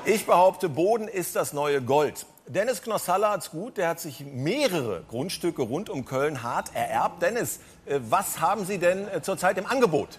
Ich 0.05 0.27
behaupte, 0.27 0.69
Boden 0.69 1.07
ist 1.07 1.37
das 1.37 1.53
neue 1.53 1.81
Gold. 1.81 2.27
Dennis 2.47 2.83
Knossalla 2.83 3.31
hat's 3.31 3.51
gut. 3.51 3.79
Der 3.79 3.89
hat 3.89 4.01
sich 4.01 4.21
mehrere 4.21 5.03
Grundstücke 5.09 5.63
rund 5.63 5.89
um 5.89 6.05
Köln 6.05 6.43
hart 6.43 6.75
ererbt. 6.75 7.23
Dennis, 7.23 7.61
äh, 7.87 8.01
was 8.09 8.41
haben 8.41 8.65
Sie 8.67 8.79
denn 8.79 9.09
äh, 9.09 9.23
zurzeit 9.23 9.57
im 9.57 9.67
Angebot? 9.67 10.19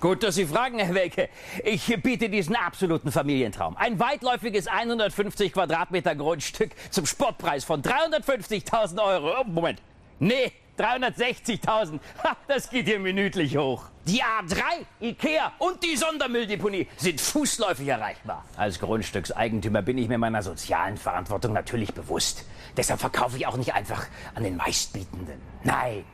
Gut, 0.00 0.22
dass 0.22 0.34
Sie 0.34 0.46
fragen, 0.46 0.78
Herr 0.78 0.94
Welke. 0.94 1.28
Ich 1.64 1.86
biete 2.02 2.28
diesen 2.28 2.56
absoluten 2.56 3.10
Familientraum. 3.10 3.76
Ein 3.76 3.98
weitläufiges 3.98 4.66
150 4.66 5.52
Quadratmeter 5.52 6.14
Grundstück 6.14 6.70
zum 6.90 7.06
Sportpreis 7.06 7.64
von 7.64 7.82
350.000 7.82 9.02
Euro. 9.02 9.40
Oh, 9.40 9.44
Moment. 9.44 9.80
Nee, 10.18 10.52
360.000. 10.78 12.00
Das 12.48 12.70
geht 12.70 12.86
hier 12.86 12.98
minütlich 12.98 13.56
hoch. 13.56 13.84
Die 14.06 14.22
A3, 14.22 14.60
Ikea 15.00 15.52
und 15.58 15.82
die 15.82 15.96
Sondermülldeponie 15.96 16.86
sind 16.96 17.20
fußläufig 17.20 17.88
erreichbar. 17.88 18.44
Als 18.56 18.78
Grundstückseigentümer 18.78 19.82
bin 19.82 19.98
ich 19.98 20.08
mir 20.08 20.18
meiner 20.18 20.42
sozialen 20.42 20.96
Verantwortung 20.96 21.52
natürlich 21.52 21.92
bewusst. 21.92 22.44
Deshalb 22.76 23.00
verkaufe 23.00 23.36
ich 23.36 23.46
auch 23.46 23.56
nicht 23.56 23.74
einfach 23.74 24.06
an 24.34 24.44
den 24.44 24.56
Meistbietenden. 24.56 25.40
Nein, 25.64 26.04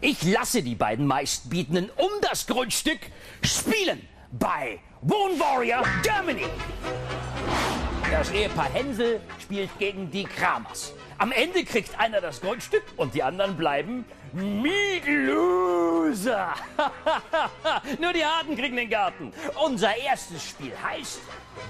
ich 0.00 0.22
lasse 0.22 0.62
die 0.62 0.74
beiden 0.74 1.06
Meistbietenden 1.06 1.90
um 1.96 2.10
das 2.20 2.46
Grundstück 2.46 3.00
spielen 3.42 4.06
bei 4.32 4.78
Wohn 5.00 5.38
Warrior 5.38 5.82
Germany. 6.02 6.46
Das 8.16 8.30
Ehepaar 8.30 8.70
Hänsel 8.72 9.20
spielt 9.42 9.76
gegen 9.80 10.08
die 10.08 10.22
Kramers. 10.22 10.92
Am 11.18 11.32
Ende 11.32 11.64
kriegt 11.64 11.98
einer 11.98 12.20
das 12.20 12.40
Grundstück 12.40 12.84
und 12.96 13.12
die 13.12 13.24
anderen 13.24 13.56
bleiben 13.56 14.04
Mietloser. 14.32 14.94
Nur 18.00 18.12
die 18.12 18.24
Harten 18.24 18.56
kriegen 18.56 18.76
den 18.76 18.88
Garten. 18.88 19.32
Unser 19.66 19.96
erstes 19.96 20.44
Spiel 20.44 20.70
heißt 20.80 21.22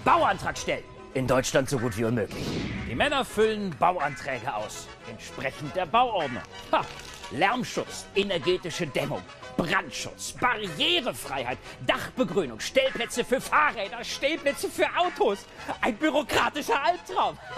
Bauantrag 0.04 0.58
stellen. 0.58 0.84
In 1.14 1.26
Deutschland 1.26 1.70
so 1.70 1.78
gut 1.78 1.96
wie 1.96 2.04
unmöglich. 2.04 2.44
Die 2.90 2.94
Männer 2.94 3.24
füllen 3.24 3.74
Bauanträge 3.78 4.54
aus, 4.54 4.86
entsprechend 5.08 5.74
der 5.74 5.86
Bauordnung. 5.86 6.42
Ha. 6.72 6.84
Lärmschutz, 7.30 8.04
energetische 8.14 8.86
Dämmung, 8.86 9.22
Brandschutz, 9.56 10.32
Barrierefreiheit, 10.32 11.58
Dachbegrünung, 11.86 12.60
Stellplätze 12.60 13.24
für 13.24 13.40
Fahrräder, 13.40 14.04
Stellplätze 14.04 14.68
für 14.68 14.86
Autos. 14.96 15.46
Ein 15.80 15.96
bürokratischer 15.96 16.82
Albtraum. 16.82 17.38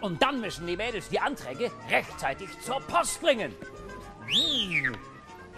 Und 0.00 0.22
dann 0.22 0.40
müssen 0.40 0.66
die 0.66 0.76
Mädels 0.76 1.08
die 1.08 1.18
Anträge 1.18 1.70
rechtzeitig 1.88 2.48
zur 2.60 2.80
Post 2.80 3.20
bringen. 3.20 3.54
Hm. 4.26 4.96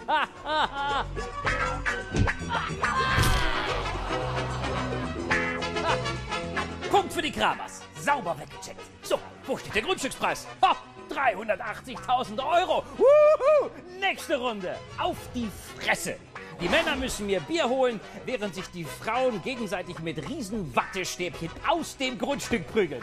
Punkt 6.91 7.13
für 7.13 7.23
die 7.23 7.33
Kramers. 7.33 7.83
Sauber 8.01 8.37
weggecheckt. 8.39 8.81
So, 9.03 9.19
wo 9.47 9.57
steht 9.57 9.75
der 9.75 9.83
Grundstückspreis? 9.83 10.47
Ha, 10.63 10.77
380.000 11.11 12.39
Euro. 12.39 12.85
Wuhu! 12.97 13.71
Nächste 14.01 14.37
Runde. 14.37 14.77
Auf 14.99 15.17
die 15.35 15.49
Fresse. 15.79 16.17
Die 16.61 16.69
Männer 16.69 16.97
müssen 16.97 17.27
mir 17.27 17.41
Bier 17.41 17.69
holen, 17.69 18.01
während 18.25 18.55
sich 18.55 18.67
die 18.69 18.85
Frauen 18.85 19.43
gegenseitig 19.43 19.99
mit 19.99 20.27
riesen 20.29 20.75
Wattestäbchen 20.75 21.51
aus 21.69 21.97
dem 21.99 22.19
Grundstück 22.19 22.67
prügeln. 22.69 23.03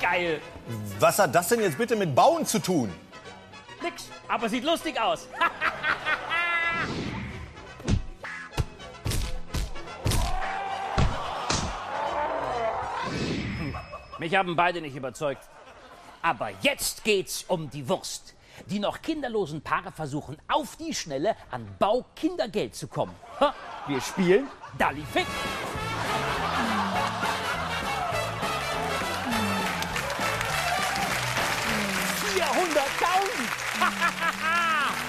Geil. 0.00 0.40
Was 0.98 1.18
hat 1.18 1.34
das 1.34 1.48
denn 1.48 1.60
jetzt 1.60 1.78
bitte 1.78 1.96
mit 1.96 2.14
Bauen 2.14 2.44
zu 2.44 2.58
tun? 2.58 2.92
Nix, 3.82 4.10
aber 4.28 4.48
sieht 4.48 4.64
lustig 4.64 5.00
aus. 5.00 5.26
Mich 14.18 14.36
haben 14.36 14.54
beide 14.54 14.80
nicht 14.80 14.94
überzeugt. 14.94 15.48
Aber 16.22 16.50
jetzt 16.62 17.04
geht's 17.04 17.44
um 17.48 17.68
die 17.68 17.88
Wurst. 17.88 18.34
Die 18.66 18.78
noch 18.78 19.02
kinderlosen 19.02 19.60
Paare 19.62 19.90
versuchen 19.90 20.36
auf 20.48 20.76
die 20.76 20.94
Schnelle 20.94 21.36
an 21.50 21.66
Baukindergeld 21.78 22.76
zu 22.76 22.86
kommen. 22.86 23.14
Ha, 23.40 23.54
wir 23.88 24.00
spielen 24.00 24.48
Dalli 24.78 25.02
Fick. 25.12 25.26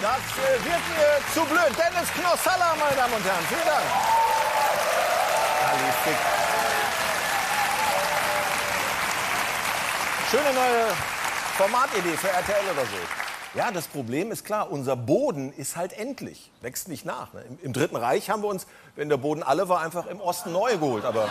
Das 0.03 0.19
äh, 0.19 0.59
wird 0.65 0.83
mir 0.89 1.15
zu 1.33 1.45
blöd. 1.45 1.71
Dennis 1.77 2.11
Knossalla, 2.11 2.75
meine 2.77 2.95
Damen 2.97 3.13
und 3.13 3.23
Herren. 3.23 3.45
Vielen 3.47 3.65
Dank. 3.65 3.83
Schöne 10.33 10.51
neue 10.51 10.87
Formatidee 11.57 12.17
für 12.17 12.27
RTL 12.27 12.71
oder 12.73 12.81
so. 12.87 12.97
Ja, 13.53 13.69
das 13.69 13.85
Problem 13.85 14.31
ist 14.31 14.43
klar, 14.43 14.71
unser 14.71 14.95
Boden 14.95 15.53
ist 15.53 15.75
halt 15.75 15.93
endlich, 15.93 16.49
wächst 16.61 16.87
nicht 16.87 17.05
nach. 17.05 17.33
Ne? 17.33 17.43
Im, 17.47 17.59
Im 17.61 17.71
Dritten 17.71 17.95
Reich 17.95 18.31
haben 18.31 18.41
wir 18.41 18.47
uns, 18.47 18.65
wenn 18.95 19.09
der 19.09 19.17
Boden 19.17 19.43
alle 19.43 19.69
war, 19.69 19.81
einfach 19.81 20.07
im 20.07 20.19
Osten 20.19 20.51
neu 20.51 20.75
geholt. 20.79 21.05
Aber 21.05 21.29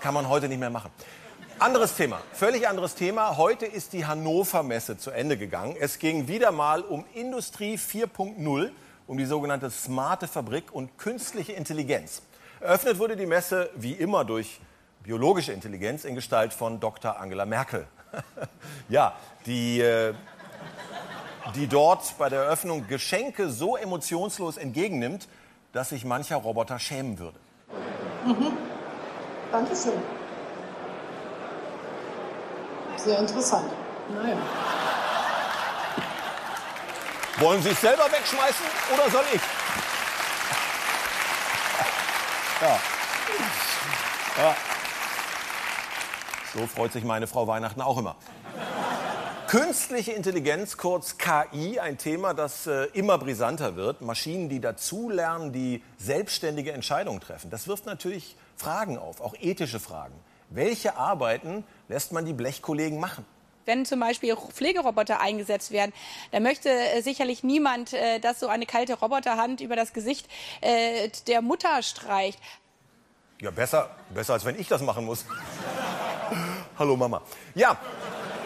kann 0.00 0.14
man 0.14 0.28
heute 0.28 0.48
nicht 0.48 0.58
mehr 0.58 0.70
machen. 0.70 0.90
Anderes 1.60 1.94
Thema, 1.94 2.20
völlig 2.32 2.66
anderes 2.66 2.96
Thema. 2.96 3.36
Heute 3.36 3.66
ist 3.66 3.92
die 3.92 4.04
Hannover 4.04 4.64
Messe 4.64 4.98
zu 4.98 5.12
Ende 5.12 5.36
gegangen. 5.36 5.76
Es 5.78 6.00
ging 6.00 6.26
wieder 6.26 6.50
mal 6.50 6.82
um 6.82 7.04
Industrie 7.14 7.76
4.0, 7.76 8.70
um 9.06 9.16
die 9.16 9.26
sogenannte 9.26 9.70
smarte 9.70 10.26
Fabrik 10.26 10.74
und 10.74 10.98
künstliche 10.98 11.52
Intelligenz. 11.52 12.22
Eröffnet 12.58 12.98
wurde 12.98 13.16
die 13.16 13.26
Messe 13.26 13.70
wie 13.76 13.92
immer 13.92 14.24
durch 14.24 14.58
biologische 15.02 15.52
Intelligenz 15.52 16.04
in 16.04 16.14
Gestalt 16.14 16.52
von 16.52 16.80
Dr. 16.80 17.18
Angela 17.18 17.46
Merkel. 17.46 17.86
ja, 18.88 19.14
die, 19.46 19.80
äh, 19.80 20.14
die 21.54 21.66
dort 21.66 22.16
bei 22.18 22.28
der 22.28 22.42
Eröffnung 22.42 22.86
Geschenke 22.86 23.50
so 23.50 23.76
emotionslos 23.76 24.56
entgegennimmt, 24.56 25.28
dass 25.72 25.90
sich 25.90 26.04
mancher 26.04 26.36
Roboter 26.36 26.78
schämen 26.78 27.18
würde. 27.18 27.38
Mhm. 28.26 28.52
Dankeschön. 29.50 29.94
Sehr 32.96 33.18
interessant. 33.18 33.70
Naja. 34.14 34.36
Wollen 37.38 37.62
Sie 37.62 37.70
es 37.70 37.80
selber 37.80 38.04
wegschmeißen 38.04 38.66
oder 38.92 39.10
soll 39.10 39.24
ich? 39.32 39.40
Ja. 42.60 42.78
ja. 44.36 44.56
So 46.54 46.66
freut 46.66 46.92
sich 46.92 47.04
meine 47.04 47.26
Frau 47.26 47.46
Weihnachten 47.46 47.80
auch 47.80 47.96
immer. 47.96 48.16
Künstliche 49.46 50.12
Intelligenz, 50.12 50.76
kurz 50.76 51.16
KI, 51.18 51.80
ein 51.80 51.98
Thema, 51.98 52.34
das 52.34 52.66
äh, 52.66 52.84
immer 52.92 53.18
brisanter 53.18 53.74
wird. 53.74 54.00
Maschinen, 54.00 54.48
die 54.48 54.60
dazulernen, 54.60 55.52
die 55.52 55.82
selbstständige 55.98 56.72
Entscheidungen 56.72 57.20
treffen. 57.20 57.50
Das 57.50 57.66
wirft 57.66 57.86
natürlich 57.86 58.36
Fragen 58.56 58.96
auf, 58.96 59.20
auch 59.20 59.34
ethische 59.40 59.80
Fragen. 59.80 60.14
Welche 60.50 60.96
Arbeiten 60.96 61.64
lässt 61.88 62.12
man 62.12 62.26
die 62.26 62.32
Blechkollegen 62.32 62.98
machen? 63.00 63.24
Wenn 63.64 63.84
zum 63.86 64.00
Beispiel 64.00 64.36
Pflegeroboter 64.36 65.20
eingesetzt 65.20 65.70
werden, 65.70 65.92
dann 66.32 66.42
möchte 66.42 66.68
äh, 66.68 67.02
sicherlich 67.02 67.44
niemand, 67.44 67.92
äh, 67.92 68.18
dass 68.18 68.40
so 68.40 68.48
eine 68.48 68.66
kalte 68.66 68.94
Roboterhand 68.94 69.60
über 69.60 69.76
das 69.76 69.92
Gesicht 69.92 70.28
äh, 70.60 71.10
der 71.26 71.42
Mutter 71.42 71.82
streicht. 71.82 72.38
Ja, 73.40 73.50
besser, 73.50 73.90
besser 74.10 74.34
als 74.34 74.44
wenn 74.44 74.58
ich 74.58 74.68
das 74.68 74.82
machen 74.82 75.04
muss. 75.04 75.24
Hallo 76.80 76.96
Mama. 76.96 77.20
Ja, 77.54 77.76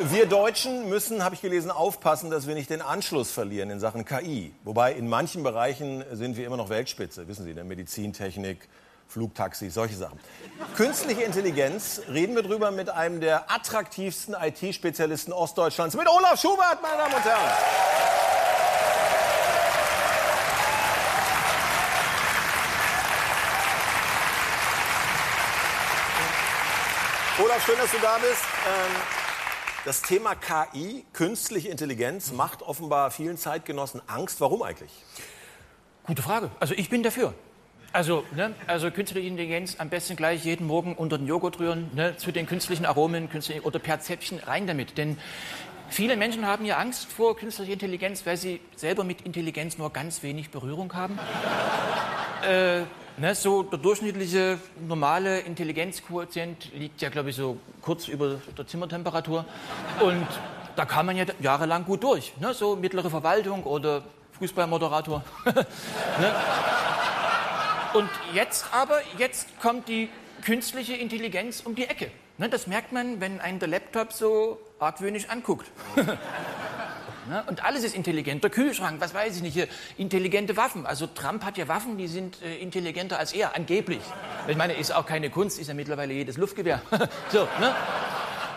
wir 0.00 0.26
Deutschen 0.26 0.88
müssen, 0.88 1.22
habe 1.22 1.36
ich 1.36 1.40
gelesen, 1.40 1.70
aufpassen, 1.70 2.30
dass 2.30 2.48
wir 2.48 2.56
nicht 2.56 2.68
den 2.68 2.82
Anschluss 2.82 3.30
verlieren 3.30 3.70
in 3.70 3.78
Sachen 3.78 4.04
KI. 4.04 4.52
Wobei 4.64 4.92
in 4.92 5.08
manchen 5.08 5.44
Bereichen 5.44 6.04
sind 6.10 6.36
wir 6.36 6.44
immer 6.44 6.56
noch 6.56 6.68
Weltspitze, 6.68 7.28
wissen 7.28 7.44
Sie, 7.44 7.50
in 7.50 7.54
der 7.54 7.64
Medizintechnik, 7.64 8.68
Flugtaxis, 9.06 9.74
solche 9.74 9.94
Sachen. 9.94 10.18
Künstliche 10.76 11.22
Intelligenz, 11.22 12.02
reden 12.10 12.34
wir 12.34 12.42
drüber 12.42 12.72
mit 12.72 12.90
einem 12.90 13.20
der 13.20 13.52
attraktivsten 13.52 14.34
IT-Spezialisten 14.34 15.32
Ostdeutschlands, 15.32 15.94
mit 15.94 16.08
Olaf 16.08 16.40
Schubert, 16.40 16.82
meine 16.82 16.96
Damen 16.96 17.14
und 17.14 17.24
Herren. 17.24 18.23
Olaf, 27.54 27.66
schön, 27.66 27.76
dass 27.78 27.92
du 27.92 27.98
da 27.98 28.18
bist. 28.18 28.42
Ähm, 28.66 28.96
das 29.84 30.02
Thema 30.02 30.34
KI, 30.34 31.04
künstliche 31.12 31.68
Intelligenz, 31.68 32.32
macht 32.32 32.62
offenbar 32.62 33.12
vielen 33.12 33.36
Zeitgenossen 33.36 34.02
Angst. 34.08 34.40
Warum 34.40 34.62
eigentlich? 34.62 34.90
Gute 36.04 36.20
Frage. 36.20 36.50
Also 36.58 36.74
ich 36.74 36.90
bin 36.90 37.04
dafür. 37.04 37.32
Also, 37.92 38.24
ne, 38.34 38.54
also 38.66 38.90
künstliche 38.90 39.28
Intelligenz 39.28 39.76
am 39.78 39.88
besten 39.88 40.16
gleich 40.16 40.44
jeden 40.44 40.66
Morgen 40.66 40.96
unter 40.96 41.16
den 41.16 41.28
Joghurt 41.28 41.60
rühren, 41.60 41.90
ne, 41.94 42.16
zu 42.16 42.32
den 42.32 42.46
künstlichen 42.46 42.86
Aromen 42.86 43.30
künstliche, 43.30 43.62
oder 43.62 43.78
per 43.78 44.00
Zäpfchen 44.00 44.40
rein 44.40 44.66
damit. 44.66 44.98
Denn 44.98 45.16
viele 45.90 46.16
Menschen 46.16 46.46
haben 46.46 46.64
ja 46.64 46.78
Angst 46.78 47.12
vor 47.12 47.36
künstlicher 47.36 47.74
Intelligenz, 47.74 48.26
weil 48.26 48.36
sie 48.36 48.60
selber 48.74 49.04
mit 49.04 49.20
Intelligenz 49.20 49.78
nur 49.78 49.92
ganz 49.92 50.24
wenig 50.24 50.50
Berührung 50.50 50.92
haben. 50.94 51.20
äh, 52.48 52.82
ne, 53.16 53.34
so 53.34 53.62
der 53.62 53.78
durchschnittliche 53.78 54.58
normale 54.86 55.40
Intelligenzquotient 55.40 56.72
liegt 56.74 57.00
ja, 57.02 57.08
glaube 57.08 57.30
ich, 57.30 57.36
so 57.36 57.58
kurz 57.82 58.08
über 58.08 58.40
der 58.56 58.66
Zimmertemperatur. 58.66 59.44
Und 60.00 60.26
da 60.76 60.84
kann 60.84 61.06
man 61.06 61.16
ja 61.16 61.24
jahrelang 61.40 61.84
gut 61.84 62.02
durch. 62.02 62.32
Ne, 62.40 62.54
so 62.54 62.76
mittlere 62.76 63.10
Verwaltung 63.10 63.64
oder 63.64 64.02
Fußballmoderator. 64.38 65.24
ne? 65.44 66.34
Und 67.94 68.10
jetzt 68.32 68.66
aber, 68.72 69.00
jetzt 69.18 69.60
kommt 69.60 69.88
die 69.88 70.08
künstliche 70.42 70.94
Intelligenz 70.94 71.60
um 71.64 71.74
die 71.74 71.86
Ecke. 71.86 72.10
Ne, 72.38 72.48
das 72.48 72.66
merkt 72.66 72.92
man, 72.92 73.20
wenn 73.20 73.40
einen 73.40 73.60
der 73.60 73.68
Laptop 73.68 74.12
so 74.12 74.58
argwöhnisch 74.80 75.28
anguckt. 75.28 75.70
Ne, 77.28 77.42
und 77.46 77.64
alles 77.64 77.84
ist 77.84 77.94
intelligent. 77.94 78.42
Der 78.42 78.50
Kühlschrank, 78.50 79.00
was 79.00 79.14
weiß 79.14 79.36
ich 79.36 79.42
nicht, 79.42 79.54
hier, 79.54 79.68
intelligente 79.96 80.56
Waffen. 80.56 80.84
Also 80.84 81.06
Trump 81.06 81.44
hat 81.44 81.56
ja 81.56 81.68
Waffen, 81.68 81.96
die 81.96 82.08
sind 82.08 82.42
äh, 82.42 82.56
intelligenter 82.56 83.18
als 83.18 83.32
er, 83.32 83.56
angeblich. 83.56 84.02
Ich 84.46 84.56
meine, 84.56 84.74
ist 84.74 84.94
auch 84.94 85.06
keine 85.06 85.30
Kunst, 85.30 85.58
ist 85.58 85.68
ja 85.68 85.74
mittlerweile 85.74 86.12
jedes 86.12 86.36
Luftgewehr. 86.36 86.82
so, 87.30 87.48
ne? 87.60 87.74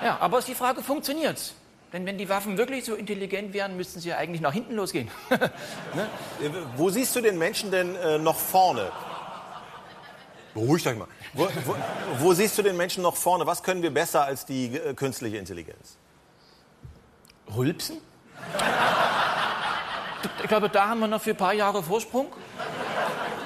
Ja, 0.03 0.17
aber 0.19 0.39
ist 0.39 0.47
die 0.47 0.55
Frage, 0.55 0.83
funktioniert's? 0.83 1.53
Denn 1.93 2.05
wenn 2.05 2.17
die 2.17 2.27
Waffen 2.27 2.57
wirklich 2.57 2.83
so 2.83 2.95
intelligent 2.95 3.53
wären, 3.53 3.77
müssten 3.77 4.01
sie 4.01 4.09
ja 4.09 4.17
eigentlich 4.17 4.41
nach 4.41 4.51
hinten 4.51 4.75
losgehen. 4.75 5.09
ne? 5.29 6.09
Wo 6.75 6.89
siehst 6.89 7.15
du 7.15 7.21
den 7.21 7.37
Menschen 7.37 7.71
denn 7.71 7.95
äh, 7.95 8.17
noch 8.17 8.35
vorne? 8.35 8.91
Beruhigt 10.53 10.85
euch 10.87 10.97
mal. 10.97 11.07
Wo, 11.33 11.47
wo, 11.65 11.75
wo, 12.19 12.33
siehst 12.33 12.57
du 12.57 12.63
den 12.63 12.75
Menschen 12.75 13.03
noch 13.03 13.15
vorne? 13.15 13.45
Was 13.45 13.63
können 13.63 13.83
wir 13.83 13.93
besser 13.93 14.25
als 14.25 14.45
die 14.45 14.75
äh, 14.75 14.93
künstliche 14.95 15.37
Intelligenz? 15.37 15.97
Rülpsen? 17.55 18.01
Ich 20.41 20.49
glaube, 20.49 20.69
da 20.69 20.89
haben 20.89 20.99
wir 20.99 21.07
noch 21.07 21.21
für 21.21 21.31
ein 21.31 21.37
paar 21.37 21.53
Jahre 21.53 21.83
Vorsprung. 21.83 22.27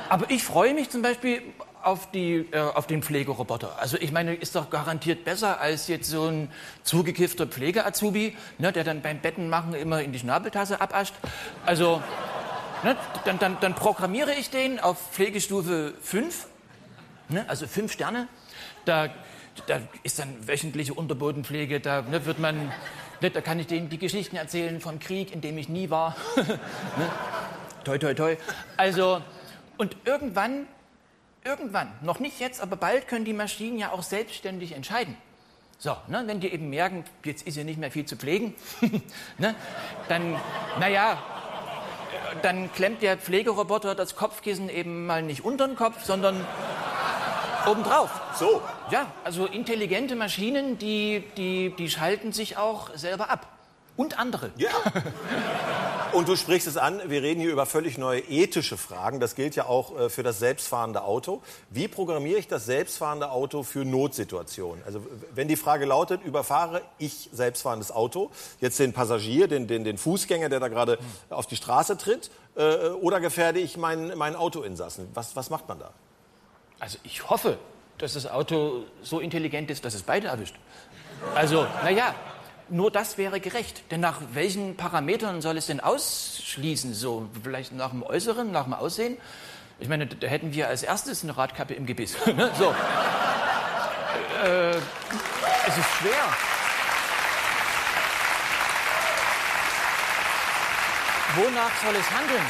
Aber 0.10 0.30
ich 0.30 0.44
freue 0.44 0.74
mich 0.74 0.90
zum 0.90 1.02
Beispiel 1.02 1.42
auf, 1.84 2.12
die, 2.12 2.48
äh, 2.52 2.60
auf 2.60 2.88
den 2.88 3.02
Pflegeroboter. 3.02 3.80
Also 3.80 3.98
ich 3.98 4.12
meine, 4.12 4.34
ist 4.34 4.56
doch 4.56 4.70
garantiert 4.70 5.24
besser 5.24 5.60
als 5.60 5.88
jetzt 5.88 6.10
so 6.10 6.28
ein 6.28 6.52
zugekiffter 6.84 7.48
Pflege-Azubi, 7.48 8.36
ne, 8.58 8.72
der 8.72 8.84
dann 8.84 9.02
beim 9.02 9.20
Bettenmachen 9.20 9.74
immer 9.74 10.02
in 10.02 10.12
die 10.12 10.20
Schnabeltasse 10.20 10.82
abascht. 10.82 11.14
Also 11.66 12.02
ne, 12.84 12.96
dann, 13.26 13.40
dann, 13.40 13.58
dann 13.62 13.74
programmiere 13.74 14.34
ich 14.34 14.50
den 14.50 14.80
auf 14.80 14.98
Pflegestufe 15.12 15.94
5, 16.02 16.48
ne, 17.30 17.46
also 17.48 17.68
5 17.68 17.92
Sterne. 17.92 18.28
Da, 18.86 19.10
da 19.68 19.80
ist 20.04 20.20
dann 20.20 20.48
wöchentliche 20.48 20.94
Unterbodenpflege, 20.94 21.80
da 21.80 22.02
ne, 22.02 22.26
wird 22.26 22.40
man 22.40 22.72
da 23.30 23.42
kann 23.42 23.60
ich 23.60 23.68
denen 23.68 23.90
die 23.90 24.00
Geschichten 24.00 24.36
erzählen 24.36 24.82
vom 24.82 25.00
Krieg, 25.00 25.32
in 25.32 25.42
dem 25.42 25.58
ich 25.58 25.70
nie 25.70 25.90
war. 25.90 26.16
ne? 26.36 27.10
Toi, 27.84 27.98
toi, 27.98 28.14
toi. 28.14 28.38
Also, 28.78 29.22
und 29.78 29.96
irgendwann, 30.06 30.68
irgendwann, 31.44 31.92
noch 32.02 32.20
nicht 32.20 32.40
jetzt, 32.40 32.62
aber 32.62 32.76
bald 32.76 33.08
können 33.08 33.26
die 33.26 33.34
Maschinen 33.34 33.78
ja 33.78 33.92
auch 33.92 34.04
selbstständig 34.04 34.74
entscheiden. 34.74 35.16
So, 35.78 35.98
ne, 36.08 36.24
wenn 36.28 36.40
die 36.40 36.54
eben 36.54 36.70
merken, 36.70 37.04
jetzt 37.24 37.48
ist 37.48 37.58
ja 37.58 37.64
nicht 37.64 37.80
mehr 37.80 37.90
viel 37.90 38.06
zu 38.06 38.16
pflegen, 38.16 38.54
ne, 39.40 39.56
dann, 40.10 40.40
naja, 40.80 41.18
dann 42.44 42.72
klemmt 42.74 43.02
der 43.02 43.18
Pflegeroboter 43.18 43.96
das 43.96 44.16
Kopfkissen 44.16 44.70
eben 44.70 45.08
mal 45.08 45.24
nicht 45.24 45.44
unter 45.44 45.68
den 45.68 45.76
Kopf, 45.76 46.04
sondern 46.04 46.46
obendrauf. 47.68 48.10
So. 48.38 48.62
Ja, 48.90 49.08
also 49.24 49.46
intelligente 49.46 50.16
Maschinen, 50.16 50.78
die, 50.78 51.24
die, 51.38 51.76
die 51.78 51.90
schalten 51.90 52.32
sich 52.32 52.58
auch 52.58 52.90
selber 52.96 53.30
ab. 53.30 53.48
Und 53.98 54.18
andere. 54.18 54.52
Ja. 54.58 54.70
Und 56.14 56.28
du 56.28 56.36
sprichst 56.36 56.68
es 56.68 56.76
an, 56.76 57.02
wir 57.08 57.22
reden 57.22 57.40
hier 57.40 57.52
über 57.52 57.66
völlig 57.66 57.98
neue 57.98 58.20
ethische 58.20 58.76
Fragen. 58.76 59.20
Das 59.20 59.36
gilt 59.36 59.56
ja 59.56 59.66
auch 59.66 59.98
äh, 59.98 60.10
für 60.10 60.24
das 60.24 60.40
selbstfahrende 60.40 61.04
Auto. 61.04 61.42
Wie 61.70 61.88
programmiere 61.88 62.38
ich 62.38 62.48
das 62.48 62.66
selbstfahrende 62.66 63.32
Auto 63.32 63.64
für 63.64 63.86
Notsituationen? 63.86 64.84
Also 64.86 65.02
wenn 65.34 65.48
die 65.48 65.56
Frage 65.56 65.86
lautet, 65.86 66.24
überfahre 66.24 66.82
ich 66.98 67.30
selbstfahrendes 67.32 67.92
Auto, 67.92 68.32
jetzt 68.60 68.78
den 68.80 68.92
Passagier, 68.92 69.48
den, 69.48 69.68
den, 69.68 69.84
den 69.84 69.98
Fußgänger, 69.98 70.50
der 70.50 70.60
da 70.60 70.68
gerade 70.68 70.98
auf 71.30 71.48
die 71.48 71.56
Straße 71.56 71.98
tritt, 71.98 72.30
äh, 72.56 72.90
oder 72.90 73.22
gefährde 73.22 73.60
ich 73.60 73.78
meinen, 73.78 74.18
meinen 74.18 74.36
Autoinsassen? 74.36 75.08
Was, 75.14 75.36
was 75.36 75.50
macht 75.50 75.70
man 75.70 75.80
da? 75.80 75.92
Also 76.82 76.98
ich 77.04 77.30
hoffe, 77.30 77.60
dass 78.00 78.14
das 78.14 78.26
Auto 78.26 78.86
so 79.04 79.20
intelligent 79.20 79.70
ist, 79.70 79.86
dass 79.86 79.94
es 79.94 80.02
beide 80.02 80.30
erwischt. 80.30 80.56
Also, 81.36 81.68
naja, 81.84 82.16
nur 82.70 82.90
das 82.90 83.20
wäre 83.20 83.40
gerecht. 83.40 83.84
Denn 83.92 84.00
nach 84.00 84.20
welchen 84.34 84.76
Parametern 84.76 85.44
soll 85.44 85.58
es 85.58 85.68
denn 85.68 85.80
ausschließen? 85.80 86.96
So, 86.96 87.30
vielleicht 87.44 87.72
nach 87.74 87.92
dem 87.92 88.02
Äußeren, 88.02 88.52
nach 88.52 88.64
dem 88.64 88.74
Aussehen? 88.74 89.18
Ich 89.80 89.90
meine, 89.90 90.08
da 90.08 90.26
hätten 90.26 90.56
wir 90.56 90.70
als 90.70 90.82
erstes 90.82 91.24
eine 91.24 91.38
Radkappe 91.38 91.76
im 91.76 91.86
Gebiss. 91.86 92.16
Ne? 92.26 92.50
so. 92.58 92.74
Äh, 94.44 94.72
es 94.72 95.78
ist 95.78 95.90
schwer. 96.00 96.26
Wonach 101.36 101.72
soll 101.84 101.96
es 101.96 102.10
handeln, 102.10 102.46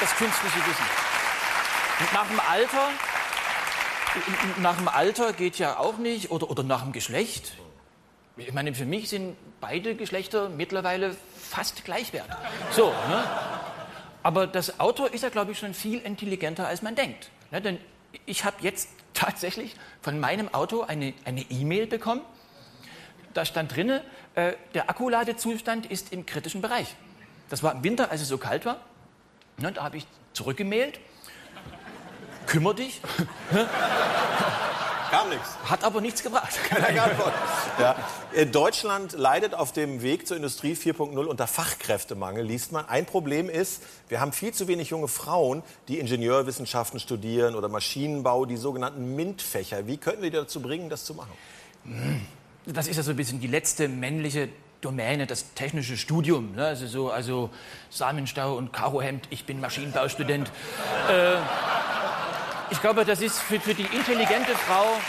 das 0.00 0.16
künstliche 0.16 0.56
Wissen? 0.56 0.86
Nach 2.14 2.26
dem 2.26 2.40
Alter 2.40 2.88
nach 4.60 4.76
dem 4.76 4.88
Alter 4.88 5.32
geht 5.32 5.58
ja 5.58 5.78
auch 5.78 5.98
nicht 5.98 6.30
oder, 6.30 6.50
oder 6.50 6.62
nach 6.62 6.82
dem 6.82 6.92
Geschlecht. 6.92 7.52
Ich 8.36 8.52
meine, 8.52 8.74
für 8.74 8.86
mich 8.86 9.08
sind 9.08 9.36
beide 9.60 9.94
Geschlechter 9.94 10.48
mittlerweile 10.48 11.16
fast 11.36 11.84
gleichwertig. 11.84 12.34
So, 12.72 12.88
ne? 13.08 13.24
Aber 14.22 14.46
das 14.46 14.80
Auto 14.80 15.04
ist 15.04 15.22
ja, 15.22 15.28
glaube 15.28 15.52
ich, 15.52 15.58
schon 15.58 15.74
viel 15.74 16.00
intelligenter, 16.00 16.66
als 16.66 16.82
man 16.82 16.94
denkt. 16.94 17.30
Ne? 17.50 17.60
Denn 17.60 17.78
ich 18.26 18.44
habe 18.44 18.56
jetzt 18.60 18.88
tatsächlich 19.14 19.76
von 20.00 20.18
meinem 20.18 20.52
Auto 20.52 20.82
eine 20.82 21.12
E-Mail 21.26 21.84
e 21.84 21.86
bekommen. 21.86 22.22
Da 23.32 23.44
stand 23.44 23.74
drin, 23.74 24.00
äh, 24.34 24.54
der 24.74 24.90
Akkuladezustand 24.90 25.86
ist 25.86 26.12
im 26.12 26.24
kritischen 26.26 26.62
Bereich. 26.62 26.94
Das 27.48 27.62
war 27.62 27.72
im 27.74 27.84
Winter, 27.84 28.10
als 28.10 28.22
es 28.22 28.28
so 28.28 28.38
kalt 28.38 28.64
war. 28.64 28.80
Ne? 29.58 29.72
Da 29.72 29.84
habe 29.84 29.96
ich 29.96 30.06
zurückgemailt 30.32 30.98
kümmer 32.46 32.74
dich. 32.74 33.00
Kam 35.10 35.28
nichts. 35.28 35.56
Hat 35.64 35.84
aber 35.84 36.00
nichts 36.00 36.22
gebracht. 36.24 36.58
Keine 36.68 37.00
Antwort. 37.02 37.32
Ja. 37.78 37.94
Deutschland 38.46 39.12
leidet 39.12 39.54
auf 39.54 39.70
dem 39.70 40.02
Weg 40.02 40.26
zur 40.26 40.36
Industrie 40.36 40.72
4.0 40.74 41.16
unter 41.24 41.46
Fachkräftemangel, 41.46 42.44
liest 42.44 42.72
man. 42.72 42.88
Ein 42.88 43.06
Problem 43.06 43.48
ist, 43.48 43.82
wir 44.08 44.20
haben 44.20 44.32
viel 44.32 44.52
zu 44.52 44.66
wenig 44.66 44.90
junge 44.90 45.06
Frauen, 45.06 45.62
die 45.86 46.00
Ingenieurwissenschaften 46.00 46.98
studieren 46.98 47.54
oder 47.54 47.68
Maschinenbau, 47.68 48.44
die 48.44 48.56
sogenannten 48.56 49.14
MINT-Fächer. 49.14 49.86
Wie 49.86 49.98
könnten 49.98 50.22
wir 50.22 50.30
die 50.30 50.36
dazu 50.36 50.60
bringen, 50.60 50.88
das 50.88 51.04
zu 51.04 51.14
machen? 51.14 51.30
Das 52.66 52.88
ist 52.88 52.96
ja 52.96 53.04
so 53.04 53.10
ein 53.10 53.16
bisschen 53.16 53.40
die 53.40 53.46
letzte 53.46 53.88
männliche 53.88 54.48
Domäne, 54.80 55.26
das 55.26 55.54
technische 55.54 55.96
Studium. 55.96 56.56
Ne? 56.56 56.66
Also, 56.66 56.86
so, 56.86 57.10
also 57.10 57.50
Samenstau 57.88 58.56
und 58.56 58.72
Karohemd, 58.72 59.28
ich 59.30 59.46
bin 59.46 59.60
Maschinenbaustudent. 59.60 60.50
äh, 61.08 61.36
ich 62.70 62.80
glaube, 62.80 63.04
das 63.04 63.20
ist 63.20 63.38
für, 63.40 63.60
für 63.60 63.74
die 63.74 63.84
intelligente 63.84 64.54
Frau 64.54 65.00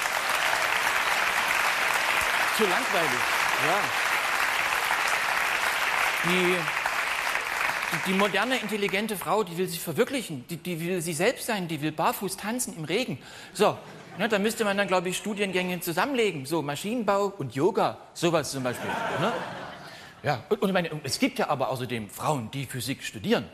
zu 2.58 2.64
langweilig. 2.64 3.20
Ja. 3.68 3.80
Die, 6.26 6.56
die, 8.08 8.14
moderne, 8.14 8.58
intelligente 8.58 9.16
Frau, 9.16 9.44
die 9.44 9.58
will 9.58 9.68
sich 9.68 9.80
verwirklichen, 9.80 10.46
die, 10.50 10.58
die, 10.58 10.80
will 10.80 11.02
sie 11.02 11.14
selbst 11.14 11.46
sein, 11.46 11.68
die 11.68 11.82
will 11.82 11.92
barfuß 11.92 12.38
tanzen 12.38 12.76
im 12.76 12.86
Regen. 12.86 13.20
So, 13.54 13.78
ne, 14.18 14.28
da 14.28 14.40
müsste 14.40 14.66
man 14.66 14.78
dann, 14.78 14.88
glaube 14.88 15.10
ich, 15.10 15.18
Studiengänge 15.18 15.80
zusammenlegen. 15.82 16.46
So 16.46 16.62
Maschinenbau 16.62 17.34
und 17.38 17.56
Yoga, 17.56 17.98
sowas 18.14 18.52
zum 18.52 18.64
Beispiel. 18.64 18.90
Ne? 19.20 19.32
Ja, 20.24 20.44
und, 20.50 20.62
und 20.62 20.70
ich 20.70 20.74
meine, 20.74 20.90
es 21.04 21.20
gibt 21.20 21.38
ja 21.40 21.50
aber 21.50 21.70
außerdem 21.70 22.10
Frauen, 22.10 22.50
die 22.52 22.66
Physik 22.66 23.04
studieren. 23.04 23.46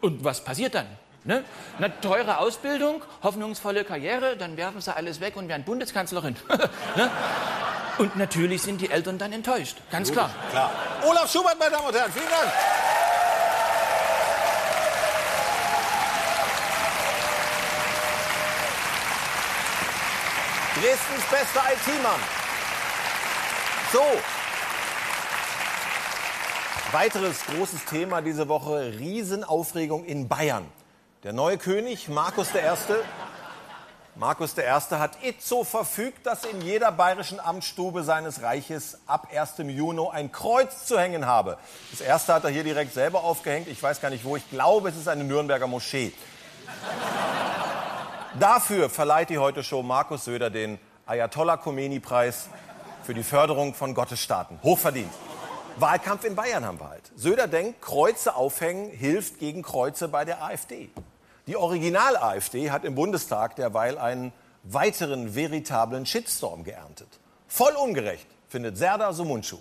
Und 0.00 0.22
was 0.22 0.44
passiert 0.44 0.74
dann? 0.74 0.86
Ne? 1.24 1.44
Eine 1.76 2.00
teure 2.00 2.38
Ausbildung, 2.38 3.02
hoffnungsvolle 3.22 3.84
Karriere, 3.84 4.36
dann 4.36 4.56
werfen 4.56 4.80
sie 4.80 4.94
alles 4.94 5.20
weg 5.20 5.36
und 5.36 5.48
werden 5.48 5.64
Bundeskanzlerin. 5.64 6.34
ne? 6.96 7.10
Und 7.98 8.16
natürlich 8.16 8.62
sind 8.62 8.80
die 8.80 8.90
Eltern 8.90 9.18
dann 9.18 9.32
enttäuscht, 9.32 9.76
ganz 9.90 10.08
Gut, 10.08 10.16
klar. 10.16 10.30
klar. 10.50 10.70
Olaf 11.06 11.30
Schubert, 11.30 11.58
meine 11.58 11.72
Damen 11.72 11.86
und 11.88 11.94
Herren, 11.94 12.10
vielen 12.10 12.30
Dank. 12.30 12.50
Dresdens 20.80 21.24
bester 21.30 21.62
IT-Mann. 21.74 22.20
So. 23.92 24.02
Weiteres 26.92 27.44
großes 27.44 27.84
Thema 27.84 28.22
diese 28.22 28.48
Woche, 28.48 28.94
Riesenaufregung 28.98 30.04
in 30.06 30.26
Bayern. 30.26 30.64
Der 31.22 31.34
neue 31.34 31.58
König, 31.58 32.08
Markus 32.08 32.48
I., 32.54 32.60
Markus 34.16 34.56
I. 34.56 34.62
hat 34.62 35.22
itzo 35.22 35.64
verfügt, 35.64 36.24
dass 36.24 36.46
in 36.46 36.62
jeder 36.62 36.90
bayerischen 36.92 37.38
Amtsstube 37.38 38.04
seines 38.04 38.40
Reiches 38.40 38.98
ab 39.06 39.28
1. 39.30 39.58
Juni 39.58 40.08
ein 40.10 40.32
Kreuz 40.32 40.86
zu 40.86 40.98
hängen 40.98 41.26
habe. 41.26 41.58
Das 41.90 42.00
erste 42.00 42.32
hat 42.32 42.44
er 42.44 42.50
hier 42.50 42.64
direkt 42.64 42.94
selber 42.94 43.22
aufgehängt. 43.22 43.68
Ich 43.68 43.82
weiß 43.82 44.00
gar 44.00 44.08
nicht 44.08 44.24
wo. 44.24 44.36
Ich 44.36 44.48
glaube, 44.48 44.88
es 44.88 44.96
ist 44.96 45.08
eine 45.08 45.24
Nürnberger 45.24 45.66
Moschee. 45.66 46.14
Dafür 48.38 48.88
verleiht 48.88 49.28
die 49.28 49.38
heute 49.38 49.62
Show 49.62 49.82
Markus 49.82 50.24
Söder 50.24 50.48
den 50.48 50.78
Ayatollah 51.04 51.58
Khomeini-Preis 51.58 52.48
für 53.02 53.12
die 53.12 53.24
Förderung 53.24 53.74
von 53.74 53.92
Gottesstaaten. 53.92 54.58
Hochverdient. 54.62 55.12
Wahlkampf 55.76 56.24
in 56.24 56.34
Bayern 56.34 56.64
haben 56.64 56.80
wir 56.80 56.88
halt. 56.88 57.10
Söder 57.14 57.46
denkt, 57.46 57.80
Kreuze 57.80 58.34
aufhängen 58.34 58.90
hilft 58.90 59.38
gegen 59.38 59.62
Kreuze 59.62 60.08
bei 60.08 60.24
der 60.24 60.42
AfD. 60.42 60.90
Die 61.46 61.56
Original-AfD 61.56 62.70
hat 62.70 62.84
im 62.84 62.94
Bundestag 62.94 63.56
derweil 63.56 63.98
einen 63.98 64.32
weiteren 64.62 65.34
veritablen 65.34 66.04
Shitstorm 66.04 66.64
geerntet. 66.64 67.08
Voll 67.48 67.72
ungerecht, 67.72 68.26
findet 68.48 68.76
Serdar 68.76 69.14
Sumunchu. 69.14 69.56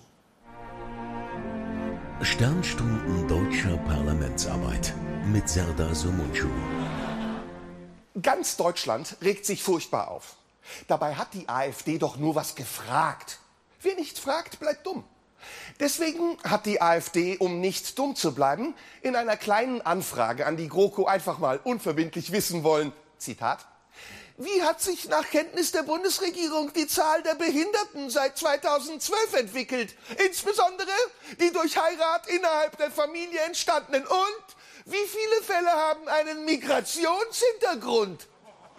Sternstunden 2.22 3.28
deutscher 3.28 3.78
Parlamentsarbeit 3.78 4.94
mit 5.26 5.48
Serdar 5.48 5.96
Sumunchu. 5.96 6.50
Ganz 8.22 8.58
Deutschland 8.58 9.16
regt 9.22 9.46
sich 9.46 9.64
furchtbar 9.64 10.10
auf. 10.12 10.36
Dabei 10.88 11.16
hat 11.16 11.34
die 11.34 11.48
AfD 11.48 11.98
doch 11.98 12.18
nur 12.18 12.36
was 12.36 12.56
gefragt. 12.56 13.40
Wer 13.82 13.96
nicht 13.96 14.20
fragt, 14.20 14.60
bleibt 14.60 14.86
dumm. 14.86 15.06
Deswegen 15.80 16.38
hat 16.44 16.66
die 16.66 16.82
AfD, 16.82 17.38
um 17.38 17.60
nicht 17.60 17.98
dumm 17.98 18.16
zu 18.16 18.34
bleiben, 18.34 18.76
in 19.02 19.16
einer 19.16 19.38
kleinen 19.38 19.82
Anfrage 19.82 20.46
an 20.46 20.58
die 20.58 20.68
GroKo 20.68 21.06
einfach 21.06 21.40
mal 21.40 21.60
unverbindlich 21.64 22.32
wissen 22.32 22.64
wollen, 22.64 22.94
Zitat, 23.18 23.66
wie 24.42 24.64
hat 24.64 24.82
sich 24.82 25.10
nach 25.10 25.30
Kenntnis 25.30 25.74
der 25.74 25.84
Bundesregierung 25.84 26.72
die 26.72 26.88
Zahl 26.88 27.22
der 27.24 27.36
Behinderten 27.36 28.10
seit 28.10 28.38
2012 28.38 29.34
entwickelt? 29.34 29.94
Insbesondere 30.26 30.88
die 31.42 31.52
durch 31.52 31.78
Heirat 31.78 32.26
innerhalb 32.28 32.78
der 32.78 32.90
Familie 32.90 33.42
entstandenen. 33.42 34.08
Und 34.08 34.46
wie 34.86 34.96
viele 35.08 35.44
Fälle 35.44 35.72
haben 35.72 36.08
einen 36.08 36.46
Migrationshintergrund? 36.46 38.30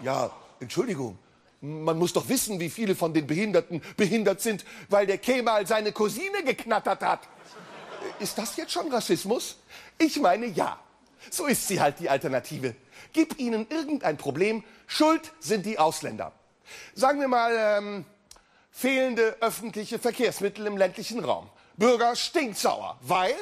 Ja, 0.02 0.30
Entschuldigung. 0.60 1.18
Man 1.60 1.98
muss 1.98 2.14
doch 2.14 2.28
wissen, 2.28 2.58
wie 2.58 2.70
viele 2.70 2.94
von 2.94 3.12
den 3.12 3.26
Behinderten 3.26 3.82
behindert 3.96 4.40
sind, 4.40 4.64
weil 4.88 5.06
der 5.06 5.18
Kemal 5.18 5.66
seine 5.66 5.92
Cousine 5.92 6.42
geknattert 6.42 7.02
hat. 7.02 7.20
Ist 8.18 8.38
das 8.38 8.56
jetzt 8.56 8.72
schon 8.72 8.90
Rassismus? 8.90 9.58
Ich 9.98 10.18
meine 10.20 10.46
ja. 10.46 10.78
So 11.30 11.46
ist 11.46 11.68
sie 11.68 11.80
halt 11.80 12.00
die 12.00 12.08
Alternative. 12.08 12.74
Gib 13.12 13.38
ihnen 13.38 13.66
irgendein 13.68 14.16
Problem, 14.16 14.64
schuld 14.86 15.32
sind 15.38 15.66
die 15.66 15.78
Ausländer. 15.78 16.32
Sagen 16.94 17.20
wir 17.20 17.28
mal, 17.28 17.52
ähm, 17.54 18.04
fehlende 18.70 19.36
öffentliche 19.40 19.98
Verkehrsmittel 19.98 20.66
im 20.66 20.78
ländlichen 20.78 21.22
Raum. 21.22 21.50
Bürger 21.76 22.16
stinksauer, 22.16 22.98
weil? 23.02 23.34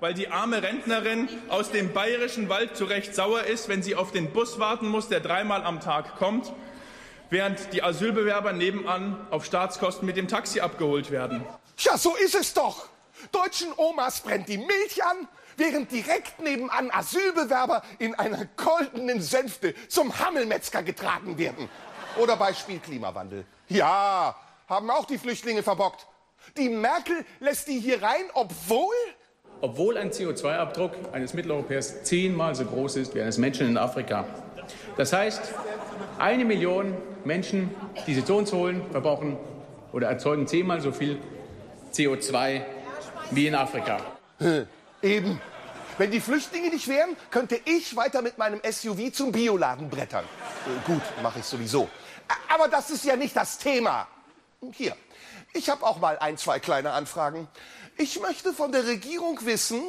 Weil 0.00 0.12
die 0.12 0.28
arme 0.28 0.62
Rentnerin 0.62 1.28
aus 1.48 1.70
dem 1.70 1.94
bayerischen 1.94 2.50
Wald 2.50 2.76
zu 2.76 2.84
Recht 2.84 3.14
sauer 3.14 3.44
ist, 3.44 3.68
wenn 3.68 3.82
sie 3.82 3.94
auf 3.94 4.12
den 4.12 4.32
Bus 4.32 4.58
warten 4.58 4.88
muss, 4.88 5.08
der 5.08 5.20
dreimal 5.20 5.62
am 5.64 5.80
Tag 5.80 6.16
kommt 6.16 6.52
während 7.30 7.72
die 7.72 7.82
Asylbewerber 7.82 8.52
nebenan 8.52 9.26
auf 9.30 9.44
Staatskosten 9.44 10.06
mit 10.06 10.16
dem 10.16 10.28
Taxi 10.28 10.60
abgeholt 10.60 11.10
werden. 11.10 11.44
Ja, 11.78 11.96
so 11.98 12.14
ist 12.16 12.34
es 12.34 12.54
doch. 12.54 12.88
Deutschen 13.32 13.72
Omas 13.76 14.20
brennt 14.20 14.48
die 14.48 14.58
Milch 14.58 15.04
an, 15.04 15.28
während 15.56 15.90
direkt 15.90 16.40
nebenan 16.40 16.90
Asylbewerber 16.90 17.82
in 17.98 18.14
einer 18.14 18.46
goldenen 18.56 19.20
Sänfte 19.20 19.74
zum 19.88 20.18
Hammelmetzger 20.18 20.82
getragen 20.82 21.38
werden. 21.38 21.68
Oder 22.16 22.36
Beispiel 22.36 22.78
Klimawandel. 22.78 23.44
Ja, 23.68 24.34
haben 24.68 24.90
auch 24.90 25.04
die 25.04 25.18
Flüchtlinge 25.18 25.62
verbockt. 25.62 26.06
Die 26.56 26.68
Merkel 26.68 27.24
lässt 27.40 27.68
die 27.68 27.78
hier 27.78 28.02
rein, 28.02 28.24
obwohl 28.34 28.94
obwohl 29.60 29.98
ein 29.98 30.12
CO2-Abdruck 30.12 30.92
eines 31.12 31.34
Mitteleuropäers 31.34 32.04
zehnmal 32.04 32.54
so 32.54 32.64
groß 32.64 32.94
ist 32.94 33.14
wie 33.16 33.20
eines 33.20 33.38
Menschen 33.38 33.66
in 33.66 33.76
Afrika. 33.76 34.24
Das 34.96 35.12
heißt, 35.12 35.52
eine 36.18 36.44
Million 36.44 36.96
Menschen, 37.24 37.74
die 38.06 38.14
sie 38.14 38.24
zu 38.24 38.36
uns 38.36 38.52
holen, 38.52 38.82
verbrauchen 38.90 39.36
oder 39.92 40.08
erzeugen 40.08 40.46
zehnmal 40.46 40.80
so 40.80 40.92
viel 40.92 41.18
CO2 41.92 42.62
wie 43.30 43.46
in 43.46 43.54
Afrika. 43.54 43.98
Eben. 45.02 45.40
Wenn 45.98 46.12
die 46.12 46.20
Flüchtlinge 46.20 46.70
nicht 46.70 46.86
wären, 46.86 47.16
könnte 47.30 47.60
ich 47.64 47.96
weiter 47.96 48.22
mit 48.22 48.38
meinem 48.38 48.60
SUV 48.62 49.12
zum 49.12 49.32
Bioladen 49.32 49.90
brettern. 49.90 50.24
Äh, 50.66 50.86
gut, 50.86 51.02
mache 51.22 51.40
ich 51.40 51.44
sowieso. 51.44 51.88
Aber 52.48 52.68
das 52.68 52.90
ist 52.90 53.04
ja 53.04 53.16
nicht 53.16 53.34
das 53.34 53.58
Thema. 53.58 54.06
Hier, 54.72 54.94
ich 55.52 55.68
habe 55.68 55.84
auch 55.84 55.98
mal 55.98 56.16
ein, 56.18 56.36
zwei 56.36 56.60
kleine 56.60 56.92
Anfragen. 56.92 57.48
Ich 57.96 58.20
möchte 58.20 58.52
von 58.52 58.70
der 58.70 58.86
Regierung 58.86 59.44
wissen, 59.44 59.82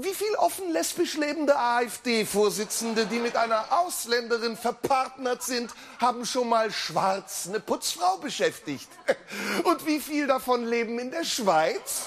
wie 0.00 0.14
viel 0.14 0.32
offen 0.36 0.70
lesbisch 0.70 1.16
lebende 1.16 1.58
AfD-Vorsitzende, 1.58 3.06
die 3.06 3.18
mit 3.18 3.34
einer 3.34 3.64
Ausländerin 3.80 4.56
verpartnert 4.56 5.42
sind, 5.42 5.72
haben 5.98 6.24
schon 6.24 6.48
mal 6.48 6.70
schwarz 6.70 7.48
eine 7.48 7.58
Putzfrau 7.58 8.18
beschäftigt? 8.18 8.88
Und 9.64 9.84
wie 9.86 9.98
viel 9.98 10.28
davon 10.28 10.64
leben 10.64 11.00
in 11.00 11.10
der 11.10 11.24
Schweiz? 11.24 12.06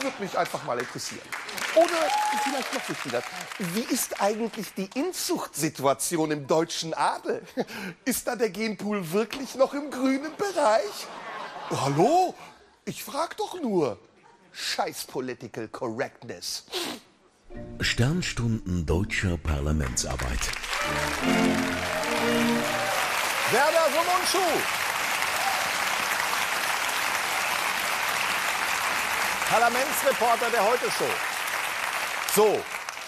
Würde 0.00 0.22
mich 0.22 0.36
einfach 0.36 0.62
mal 0.64 0.78
interessieren. 0.78 1.26
Oder 1.74 2.10
vielleicht 2.44 2.74
noch 2.74 2.86
wichtiger, 2.86 3.22
wie 3.58 3.94
ist 3.94 4.20
eigentlich 4.20 4.74
die 4.74 4.90
Inzuchtsituation 4.94 6.30
im 6.32 6.46
deutschen 6.46 6.92
Adel? 6.92 7.42
Ist 8.04 8.26
da 8.26 8.36
der 8.36 8.50
Genpool 8.50 9.12
wirklich 9.12 9.54
noch 9.54 9.72
im 9.72 9.90
grünen 9.90 10.36
Bereich? 10.36 11.06
Hallo? 11.70 12.34
Ich 12.84 13.02
frag 13.02 13.38
doch 13.38 13.58
nur. 13.60 13.98
Scheiß 14.52 15.04
Political 15.04 15.68
Correctness. 15.68 16.64
Sternstunden 17.80 18.86
deutscher 18.86 19.36
Parlamentsarbeit. 19.36 20.50
Werder 23.52 23.86
Sumunchu. 23.92 24.46
Parlamentsreporter 29.48 30.50
der 30.50 30.64
Heute-Show. 30.64 31.04
So, 32.34 32.58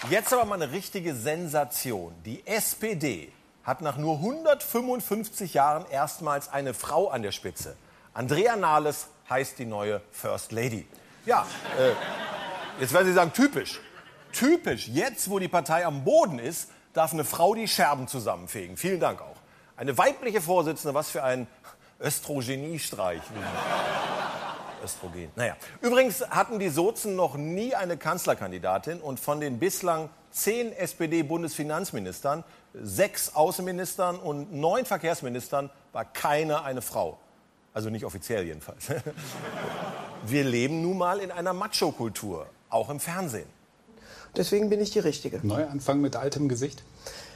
jetzt 0.09 0.31
aber 0.33 0.45
mal 0.45 0.61
eine 0.61 0.71
richtige 0.71 1.13
Sensation. 1.13 2.15
Die 2.23 2.47
SPD 2.47 3.31
hat 3.63 3.81
nach 3.81 3.97
nur 3.97 4.15
155 4.15 5.53
Jahren 5.53 5.85
erstmals 5.89 6.47
eine 6.47 6.73
Frau 6.73 7.09
an 7.09 7.23
der 7.23 7.31
Spitze. 7.31 7.75
Andrea 8.13 8.55
Nahles 8.55 9.07
heißt 9.29 9.59
die 9.59 9.65
neue 9.65 10.01
First 10.11 10.51
Lady. 10.51 10.87
Ja, 11.25 11.45
äh, 11.77 11.91
jetzt 12.81 12.93
werden 12.93 13.07
Sie 13.07 13.13
sagen, 13.13 13.33
typisch. 13.33 13.81
Typisch, 14.31 14.87
jetzt 14.87 15.29
wo 15.29 15.39
die 15.39 15.47
Partei 15.47 15.85
am 15.85 16.03
Boden 16.03 16.39
ist, 16.39 16.69
darf 16.93 17.13
eine 17.13 17.23
Frau 17.23 17.55
die 17.55 17.67
Scherben 17.67 18.07
zusammenfegen. 18.07 18.77
Vielen 18.77 18.99
Dank 18.99 19.21
auch. 19.21 19.37
Eine 19.77 19.97
weibliche 19.97 20.41
Vorsitzende, 20.41 20.93
was 20.93 21.09
für 21.09 21.23
ein 21.23 21.47
Östrogeniestreich. 21.99 23.21
Östrogen. 24.83 25.31
Naja. 25.35 25.55
Übrigens 25.81 26.21
hatten 26.29 26.59
die 26.59 26.69
Sozen 26.69 27.15
noch 27.15 27.35
nie 27.35 27.75
eine 27.75 27.97
Kanzlerkandidatin 27.97 29.01
und 29.01 29.19
von 29.19 29.39
den 29.39 29.59
bislang 29.59 30.09
zehn 30.31 30.71
SPD-Bundesfinanzministern, 30.73 32.43
sechs 32.73 33.35
Außenministern 33.35 34.17
und 34.17 34.53
neun 34.53 34.85
Verkehrsministern 34.85 35.69
war 35.91 36.05
keine 36.05 36.63
eine 36.63 36.81
Frau. 36.81 37.17
Also 37.73 37.89
nicht 37.89 38.05
offiziell 38.05 38.45
jedenfalls. 38.45 38.87
Wir 40.25 40.43
leben 40.43 40.81
nun 40.81 40.97
mal 40.97 41.19
in 41.19 41.31
einer 41.31 41.53
Macho-Kultur, 41.53 42.47
auch 42.69 42.89
im 42.89 42.99
Fernsehen. 42.99 43.47
Deswegen 44.35 44.69
bin 44.69 44.79
ich 44.79 44.91
die 44.91 44.99
Richtige. 44.99 45.39
Neuanfang 45.45 46.01
mit 46.01 46.15
altem 46.15 46.49
Gesicht? 46.49 46.83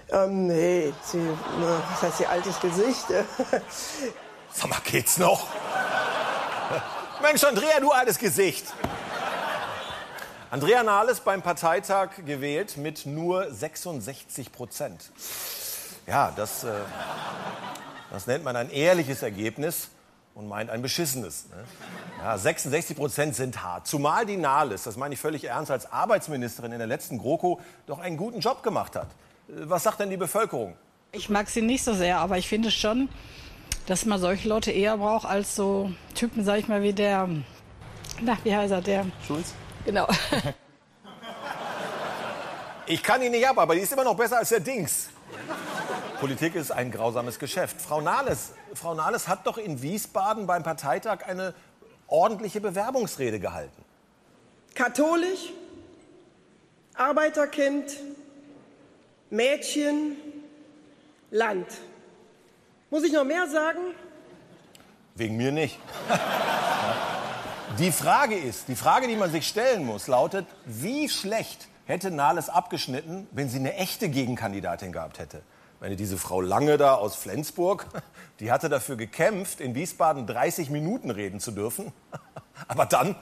Ähm, 0.09 0.47
nee, 0.47 0.93
sie, 1.03 1.19
was 1.59 2.01
heißt 2.01 2.19
ihr 2.21 2.29
altes 2.29 2.59
Gesicht? 2.59 3.05
Sag 4.53 4.69
mal, 4.69 4.79
geht's 4.83 5.17
noch? 5.17 5.47
Mensch, 7.21 7.43
Andrea, 7.43 7.79
du 7.79 7.91
altes 7.91 8.19
Gesicht. 8.19 8.65
Andrea 10.51 10.83
Nahles 10.83 11.21
beim 11.21 11.41
Parteitag 11.41 12.09
gewählt 12.25 12.77
mit 12.77 13.07
nur 13.07 13.51
66 13.51 14.51
Prozent. 14.51 15.11
Ja, 16.05 16.31
das, 16.35 16.63
äh, 16.63 16.73
das 18.11 18.27
nennt 18.27 18.43
man 18.43 18.55
ein 18.55 18.69
ehrliches 18.69 19.23
Ergebnis 19.23 19.87
und 20.35 20.47
meint 20.47 20.69
ein 20.69 20.81
beschissenes. 20.81 21.45
Ne? 21.49 21.63
Ja, 22.19 22.37
66 22.37 22.97
Prozent 22.97 23.35
sind 23.35 23.63
hart. 23.63 23.87
Zumal 23.87 24.25
die 24.25 24.37
Nahles, 24.37 24.83
das 24.83 24.97
meine 24.97 25.13
ich 25.13 25.19
völlig 25.19 25.43
ernst, 25.45 25.71
als 25.71 25.91
Arbeitsministerin 25.91 26.71
in 26.71 26.79
der 26.79 26.87
letzten 26.87 27.17
GroKo 27.19 27.59
doch 27.85 27.99
einen 27.99 28.17
guten 28.17 28.39
Job 28.39 28.63
gemacht 28.63 28.95
hat. 28.95 29.07
Was 29.47 29.83
sagt 29.83 29.99
denn 29.99 30.09
die 30.09 30.17
Bevölkerung? 30.17 30.75
Ich 31.11 31.29
mag 31.29 31.49
sie 31.49 31.61
nicht 31.61 31.83
so 31.83 31.93
sehr, 31.93 32.17
aber 32.17 32.37
ich 32.37 32.47
finde 32.47 32.71
schon, 32.71 33.09
dass 33.85 34.05
man 34.05 34.19
solche 34.19 34.47
Leute 34.47 34.71
eher 34.71 34.97
braucht 34.97 35.25
als 35.25 35.55
so 35.55 35.91
Typen, 36.15 36.43
sag 36.43 36.59
ich 36.59 36.67
mal, 36.67 36.81
wie 36.81 36.93
der, 36.93 37.29
na, 38.21 38.37
wie 38.43 38.55
heißt 38.55 38.71
er, 38.71 38.81
der? 38.81 39.05
Schulz? 39.27 39.53
Genau. 39.85 40.07
Ich 42.85 43.01
kann 43.01 43.21
ihn 43.21 43.31
nicht 43.31 43.47
ab, 43.47 43.57
aber 43.57 43.75
die 43.75 43.81
ist 43.81 43.93
immer 43.93 44.03
noch 44.03 44.15
besser 44.15 44.39
als 44.39 44.49
der 44.49 44.59
Dings. 44.59 45.09
Politik 46.23 46.55
ist 46.55 46.71
ein 46.71 46.89
grausames 46.89 47.37
Geschäft. 47.37 47.81
Frau 47.81 47.99
Nahles, 47.99 48.53
Frau 48.75 48.93
Nahles 48.93 49.27
hat 49.27 49.45
doch 49.45 49.57
in 49.57 49.81
Wiesbaden 49.81 50.47
beim 50.47 50.63
Parteitag 50.63 51.25
eine 51.27 51.53
ordentliche 52.07 52.61
Bewerbungsrede 52.61 53.41
gehalten. 53.41 53.83
Katholisch, 54.73 55.51
Arbeiterkind, 56.93 57.97
Mädchen, 59.31 60.15
Land. 61.29 61.67
Muss 62.89 63.03
ich 63.03 63.11
noch 63.11 63.25
mehr 63.25 63.49
sagen? 63.49 63.81
Wegen 65.15 65.35
mir 65.35 65.51
nicht. 65.51 65.77
Die 67.79 67.91
Frage 67.91 68.37
ist, 68.37 68.69
die 68.69 68.77
Frage, 68.77 69.09
die 69.09 69.17
man 69.17 69.29
sich 69.29 69.45
stellen 69.45 69.85
muss, 69.85 70.07
lautet, 70.07 70.47
wie 70.63 71.09
schlecht 71.09 71.67
hätte 71.83 72.11
Nahles 72.11 72.47
abgeschnitten, 72.47 73.27
wenn 73.31 73.49
sie 73.49 73.57
eine 73.57 73.73
echte 73.73 74.07
Gegenkandidatin 74.07 74.93
gehabt 74.93 75.19
hätte? 75.19 75.41
Meine, 75.83 75.97
diese 75.97 76.17
Frau 76.17 76.39
Lange 76.39 76.77
da 76.77 76.93
aus 76.93 77.17
Flensburg, 77.17 77.87
die 78.39 78.53
hatte 78.53 78.69
dafür 78.69 78.95
gekämpft, 78.95 79.59
in 79.59 79.75
Wiesbaden 79.75 80.25
30 80.25 80.69
Minuten 80.69 81.11
reden 81.11 81.41
zu 81.41 81.51
dürfen. 81.51 81.91
Aber 82.69 82.85
dann, 82.85 83.17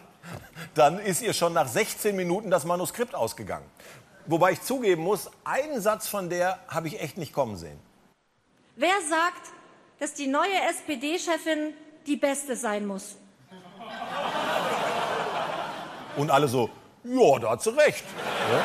dann 0.75 0.99
ist 0.99 1.23
ihr 1.23 1.33
schon 1.33 1.53
nach 1.53 1.67
16 1.67 2.15
Minuten 2.15 2.51
das 2.51 2.63
Manuskript 2.63 3.15
ausgegangen. 3.15 3.65
Wobei 4.27 4.51
ich 4.51 4.61
zugeben 4.61 5.01
muss, 5.01 5.31
einen 5.43 5.81
Satz 5.81 6.07
von 6.07 6.29
der 6.29 6.59
habe 6.67 6.87
ich 6.87 7.01
echt 7.01 7.17
nicht 7.17 7.33
kommen 7.33 7.57
sehen. 7.57 7.79
Wer 8.75 8.93
sagt, 9.09 9.41
dass 9.99 10.13
die 10.13 10.27
neue 10.27 10.61
SPD-Chefin 10.69 11.73
die 12.05 12.15
Beste 12.15 12.55
sein 12.55 12.85
muss? 12.85 13.15
Und 16.15 16.29
alle 16.29 16.47
so, 16.47 16.69
ja, 17.05 17.39
da 17.39 17.49
hat 17.49 17.63
sie 17.63 17.75
recht. 17.75 18.05
Ja? 18.51 18.63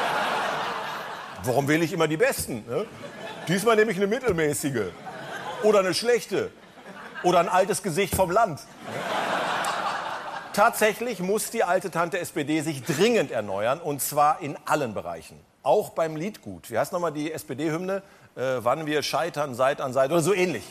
Warum 1.44 1.66
wähle 1.66 1.82
ich 1.82 1.94
immer 1.94 2.09
die 2.09 2.18
Besten? 2.18 2.62
Ne? 2.68 2.85
Diesmal 3.48 3.76
nehme 3.76 3.92
ich 3.92 3.96
eine 3.96 4.09
mittelmäßige. 4.09 4.90
Oder 5.62 5.78
eine 5.78 5.94
schlechte. 5.94 6.50
Oder 7.22 7.38
ein 7.38 7.48
altes 7.48 7.82
Gesicht 7.82 8.14
vom 8.14 8.30
Land. 8.30 8.61
Tatsächlich 10.52 11.20
muss 11.20 11.50
die 11.50 11.62
alte 11.62 11.90
Tante 11.90 12.18
SPD 12.18 12.61
sich 12.61 12.82
dringend 12.82 13.30
erneuern. 13.30 13.80
Und 13.80 14.02
zwar 14.02 14.40
in 14.40 14.56
allen 14.64 14.94
Bereichen. 14.94 15.38
Auch 15.62 15.90
beim 15.90 16.16
Liedgut. 16.16 16.70
Wie 16.70 16.78
heißt 16.78 16.92
nochmal 16.92 17.12
die 17.12 17.30
SPD-Hymne? 17.30 18.02
Äh, 18.37 18.40
wann 18.59 18.87
wir 18.87 19.02
scheitern, 19.02 19.54
Seit 19.54 19.80
an 19.80 19.92
Seit 19.92 20.11
oder 20.11 20.20
so 20.20 20.35
ähnlich. 20.35 20.64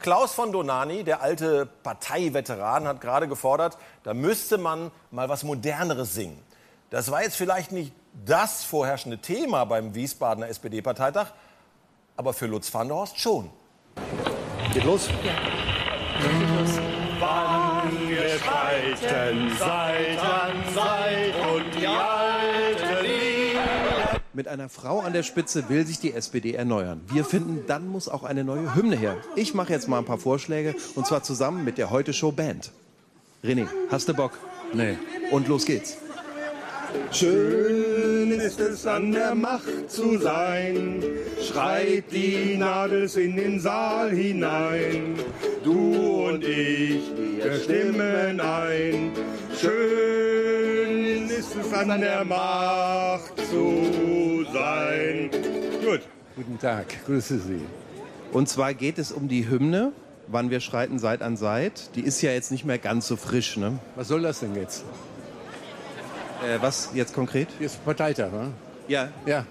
Klaus 0.00 0.32
von 0.32 0.50
Donani, 0.50 1.04
der 1.04 1.20
alte 1.20 1.66
Parteiveteran, 1.66 2.88
hat 2.88 3.00
gerade 3.00 3.28
gefordert, 3.28 3.76
da 4.02 4.14
müsste 4.14 4.56
man 4.56 4.90
mal 5.10 5.28
was 5.28 5.44
Moderneres 5.44 6.14
singen. 6.14 6.42
Das 6.88 7.10
war 7.10 7.22
jetzt 7.22 7.36
vielleicht 7.36 7.70
nicht 7.70 7.92
das 8.24 8.64
vorherrschende 8.64 9.18
Thema 9.18 9.64
beim 9.64 9.94
Wiesbadener 9.94 10.48
SPD-Parteitag, 10.48 11.32
aber 12.20 12.34
für 12.34 12.46
Lutz 12.46 12.72
van 12.74 12.86
der 12.86 12.98
Horst 12.98 13.18
schon. 13.18 13.48
Geht 14.74 14.84
los. 14.84 15.08
Wann 17.18 18.08
wir 18.10 18.28
streiten 18.38 19.50
Seit 19.58 20.18
an 20.18 20.52
Seit 20.74 21.34
und 21.50 21.80
die 21.80 21.86
alte 21.86 23.00
Liebe. 23.00 24.20
Mit 24.34 24.48
einer 24.48 24.68
Frau 24.68 25.00
an 25.00 25.14
der 25.14 25.22
Spitze 25.22 25.70
will 25.70 25.86
sich 25.86 25.98
die 25.98 26.12
SPD 26.12 26.52
erneuern. 26.52 27.00
Wir 27.06 27.24
finden, 27.24 27.64
dann 27.66 27.88
muss 27.88 28.06
auch 28.06 28.22
eine 28.24 28.44
neue 28.44 28.74
Hymne 28.74 28.96
her. 28.96 29.16
Ich 29.34 29.54
mache 29.54 29.72
jetzt 29.72 29.88
mal 29.88 29.96
ein 29.96 30.04
paar 30.04 30.18
Vorschläge 30.18 30.74
und 30.96 31.06
zwar 31.06 31.22
zusammen 31.22 31.64
mit 31.64 31.78
der 31.78 31.88
Heute 31.88 32.12
Show 32.12 32.32
Band. 32.32 32.70
René, 33.42 33.66
hast 33.90 34.10
du 34.10 34.12
Bock? 34.12 34.32
Nee. 34.74 34.98
Und 35.30 35.48
los 35.48 35.64
geht's. 35.64 35.96
Schön 37.12 38.32
ist 38.32 38.60
es 38.60 38.86
an 38.86 39.12
der 39.12 39.34
Macht 39.34 39.90
zu 39.90 40.18
sein, 40.18 41.02
schreit 41.42 42.04
die 42.12 42.56
Nadels 42.56 43.16
in 43.16 43.36
den 43.36 43.60
Saal 43.60 44.10
hinein. 44.10 45.16
Du 45.64 46.28
und 46.28 46.44
ich, 46.44 47.02
wir 47.42 47.54
stimmen 47.54 48.40
ein. 48.40 49.12
Schön 49.60 51.28
ist 51.28 51.54
es 51.56 51.72
an 51.72 52.00
der 52.00 52.24
Macht 52.24 53.38
zu 53.50 54.46
sein. 54.52 55.30
Gut. 55.84 56.00
Guten 56.36 56.58
Tag, 56.58 56.86
grüße 57.06 57.38
Sie. 57.38 57.60
Und 58.32 58.48
zwar 58.48 58.74
geht 58.74 58.98
es 58.98 59.12
um 59.12 59.28
die 59.28 59.48
Hymne, 59.50 59.92
wann 60.28 60.50
wir 60.50 60.60
schreiten 60.60 60.98
Seit 60.98 61.22
an 61.22 61.36
Seit. 61.36 61.94
Die 61.96 62.02
ist 62.02 62.22
ja 62.22 62.30
jetzt 62.30 62.52
nicht 62.52 62.64
mehr 62.64 62.78
ganz 62.78 63.08
so 63.08 63.16
frisch, 63.16 63.56
ne? 63.56 63.78
Was 63.96 64.08
soll 64.08 64.22
das 64.22 64.40
denn 64.40 64.54
jetzt? 64.54 64.84
Äh, 66.46 66.58
was 66.60 66.90
jetzt 66.94 67.14
konkret? 67.14 67.48
Hier 67.58 67.66
ist 67.66 67.84
Parteitag, 67.84 68.32
ne? 68.32 68.50
Ja. 68.88 69.08
Ja. 69.26 69.44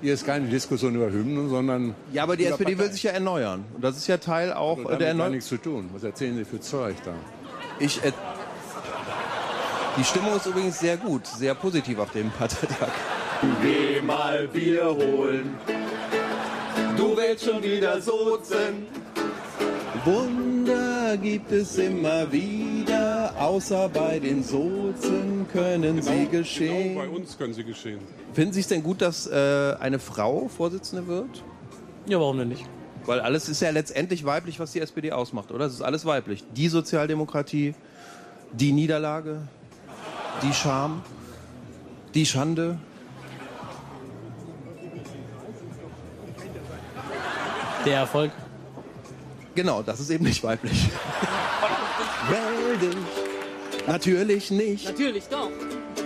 Hier 0.00 0.14
ist 0.14 0.24
keine 0.26 0.46
Diskussion 0.46 0.94
über 0.94 1.10
Hymnen, 1.10 1.48
sondern. 1.48 1.94
Ja, 2.12 2.22
aber 2.22 2.36
die 2.36 2.44
SPD 2.44 2.72
will 2.72 2.76
Partei. 2.76 2.92
sich 2.92 3.02
ja 3.04 3.10
erneuern. 3.12 3.64
Und 3.74 3.82
das 3.82 3.96
ist 3.96 4.06
ja 4.06 4.16
Teil 4.18 4.52
auch 4.52 4.76
Also 4.78 4.84
damit 4.84 5.00
der 5.00 5.08
Erneuerung. 5.08 5.32
nichts 5.34 5.48
zu 5.48 5.56
tun. 5.56 5.90
Was 5.92 6.04
erzählen 6.04 6.36
Sie 6.36 6.44
für 6.44 6.60
Zeug 6.60 6.96
da? 7.04 7.14
Ich, 7.80 8.02
äh, 8.04 8.12
die 9.96 10.04
Stimmung 10.04 10.36
ist 10.36 10.46
übrigens 10.46 10.78
sehr 10.78 10.96
gut, 10.96 11.26
sehr 11.26 11.54
positiv 11.54 11.98
auf 11.98 12.10
dem 12.12 12.30
Parteitag. 12.30 12.90
Geh 13.62 14.00
mal 14.00 14.48
wiederholen. 14.52 15.56
Du 16.96 17.16
willst 17.16 17.44
schon 17.44 17.62
wieder 17.62 18.00
Sozen. 18.00 18.86
Gibt 21.16 21.52
es 21.52 21.78
immer 21.78 22.30
wieder, 22.30 23.32
außer 23.38 23.88
bei 23.88 24.18
den 24.18 24.42
Sozen 24.42 25.46
können 25.50 26.02
sie 26.02 26.26
geschehen. 26.26 26.94
Genau 26.94 27.00
bei 27.00 27.08
uns 27.08 27.38
können 27.38 27.54
sie 27.54 27.64
geschehen. 27.64 28.00
Finden 28.34 28.52
Sie 28.52 28.60
es 28.60 28.68
denn 28.68 28.82
gut, 28.82 29.00
dass 29.00 29.26
äh, 29.26 29.74
eine 29.80 29.98
Frau 29.98 30.48
Vorsitzende 30.48 31.06
wird? 31.06 31.42
Ja, 32.06 32.20
warum 32.20 32.38
denn 32.38 32.48
nicht? 32.48 32.66
Weil 33.06 33.20
alles 33.20 33.48
ist 33.48 33.62
ja 33.62 33.70
letztendlich 33.70 34.24
weiblich, 34.24 34.60
was 34.60 34.72
die 34.72 34.80
SPD 34.80 35.12
ausmacht, 35.12 35.50
oder? 35.50 35.64
Es 35.64 35.72
ist 35.72 35.82
alles 35.82 36.04
weiblich. 36.04 36.44
Die 36.54 36.68
Sozialdemokratie, 36.68 37.74
die 38.52 38.72
Niederlage, 38.72 39.42
die 40.42 40.52
Scham, 40.52 41.02
die 42.14 42.26
Schande. 42.26 42.78
Der 47.86 47.96
Erfolg. 47.96 48.30
Genau, 49.58 49.82
das 49.82 49.98
ist 49.98 50.10
eben 50.10 50.24
nicht 50.24 50.44
weiblich. 50.44 50.88
Wähl 52.30 52.78
dich. 52.78 52.96
Natürlich 53.88 54.52
nicht. 54.52 54.84
Natürlich 54.84 55.24
doch. 55.24 55.50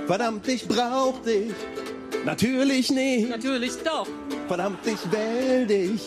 Verdammt, 0.07 0.49
ich 0.49 0.67
brauch 0.67 1.21
dich. 1.21 1.53
Natürlich 2.25 2.91
nicht. 2.91 3.29
Natürlich 3.29 3.73
doch. 3.85 4.07
Verdammt, 4.49 4.79
ich 4.87 5.13
wähl 5.13 5.67
dich. 5.67 6.01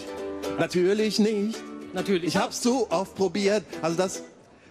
Natürlich 0.57 1.19
nicht. 1.19 1.59
Natürlich. 1.93 2.29
Ich 2.29 2.35
hab's 2.35 2.63
so 2.63 2.87
oft 2.89 3.13
probiert. 3.13 3.63
Also 3.83 3.95
das. 3.95 4.23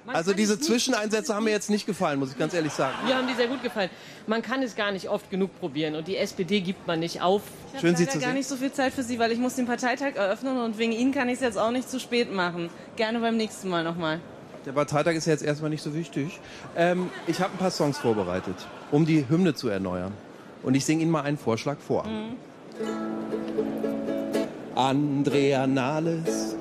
Also 0.07 0.35
diese 0.35 0.61
Zwischeneinsätze 0.61 1.35
haben 1.35 1.45
mir 1.45 1.51
jetzt 1.51 1.71
nicht 1.71 1.87
gefallen, 1.87 2.19
muss 2.19 2.31
ich 2.31 2.39
ganz 2.39 2.53
ehrlich 2.53 2.73
sagen. 2.73 2.95
Mir 3.07 3.17
haben 3.17 3.27
die 3.27 3.35
sehr 3.35 3.49
gut 3.49 3.63
gefallen. 3.63 3.91
Man 4.27 4.43
kann 4.43 4.63
es 4.63 4.77
gar 4.77 4.93
nicht 4.93 5.09
oft 5.09 5.31
genug 5.31 5.59
probieren 5.61 5.95
und 5.95 6.07
die 6.07 6.17
SPD 6.17 6.61
gibt 6.61 6.87
man 6.87 7.01
nicht 7.01 7.23
auf. 7.23 7.43
Ich 7.73 7.81
Schön, 7.81 7.91
habe 7.91 7.99
Sie 7.99 8.05
leider 8.05 8.13
zu 8.13 8.19
gar 8.19 8.29
sehen. 8.29 8.37
nicht 8.37 8.49
so 8.49 8.57
viel 8.57 8.73
Zeit 8.73 8.93
für 8.93 9.03
Sie, 9.03 9.19
weil 9.19 9.33
ich 9.33 9.39
muss 9.39 9.55
den 9.55 9.67
Parteitag 9.67 10.17
eröffnen 10.17 10.59
und 10.59 10.79
wegen 10.79 10.93
Ihnen 10.93 11.13
kann 11.13 11.29
ich 11.29 11.37
es 11.37 11.41
jetzt 11.41 11.59
auch 11.59 11.71
nicht 11.71 11.91
zu 11.91 11.99
spät 11.99 12.33
machen. 12.33 12.69
Gerne 12.97 13.21
beim 13.21 13.37
nächsten 13.37 13.69
Mal 13.69 13.83
nochmal. 13.83 14.21
Der 14.67 14.73
Parteitag 14.73 15.13
ist 15.13 15.27
ja 15.27 15.33
jetzt 15.33 15.43
erstmal 15.45 15.71
nicht 15.71 15.83
so 15.83 15.95
wichtig. 15.95 16.41
Ähm, 16.77 17.11
ich 17.27 17.41
habe 17.41 17.53
ein 17.55 17.59
paar 17.59 17.71
Songs 17.71 17.99
vorbereitet, 17.99 18.57
um 18.91 19.05
die 19.07 19.29
Hymne 19.29 19.55
zu 19.55 19.69
erneuern. 19.69 20.13
Und 20.63 20.75
ich 20.75 20.85
singe 20.85 21.03
Ihnen 21.03 21.11
mal 21.11 21.23
einen 21.23 21.37
Vorschlag 21.39 21.79
vor. 21.79 22.07
Mhm. 22.07 22.37
Andrea 24.75 25.67
Nahles, 25.67 26.54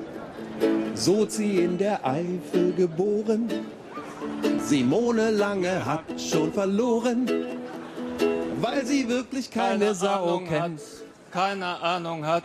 Sozi 0.94 1.58
in 1.64 1.78
der 1.78 2.04
Eifel 2.06 2.72
geboren. 2.76 3.48
Simone 4.58 5.30
Lange 5.30 5.84
hat 5.84 6.04
schon 6.18 6.52
verloren, 6.52 7.28
weil 8.60 8.86
sie 8.86 9.08
wirklich 9.08 9.50
keine, 9.50 9.94
Sau 9.94 10.36
Ahnung 10.36 10.46
kennt. 10.48 10.62
hat. 10.62 10.70
Keine 11.30 11.66
Ahnung 11.82 12.24
hat. 12.24 12.44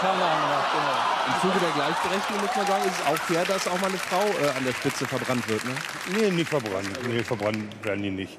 Keine 0.00 0.12
Ahnung 0.12 0.48
hat, 0.50 0.66
genau. 0.72 1.14
Im 1.26 1.40
Zuge 1.40 1.64
der 1.64 1.72
Gleichberechtigung 1.74 2.42
muss 2.42 2.56
man 2.56 2.66
sagen, 2.66 2.84
ist 2.84 3.00
es 3.00 3.06
auch 3.06 3.16
fair, 3.24 3.44
dass 3.44 3.66
auch 3.66 3.80
mal 3.80 3.88
eine 3.88 3.96
Frau 3.98 4.20
äh, 4.20 4.56
an 4.58 4.64
der 4.64 4.72
Spitze 4.72 5.06
verbrannt 5.06 5.48
wird. 5.48 5.64
Ne? 5.64 5.72
Nee, 6.20 6.30
nicht 6.30 6.50
verbrannt. 6.50 6.88
Nee, 7.08 7.22
verbrannt 7.22 7.84
werden 7.84 8.02
die 8.02 8.10
nicht. 8.10 8.38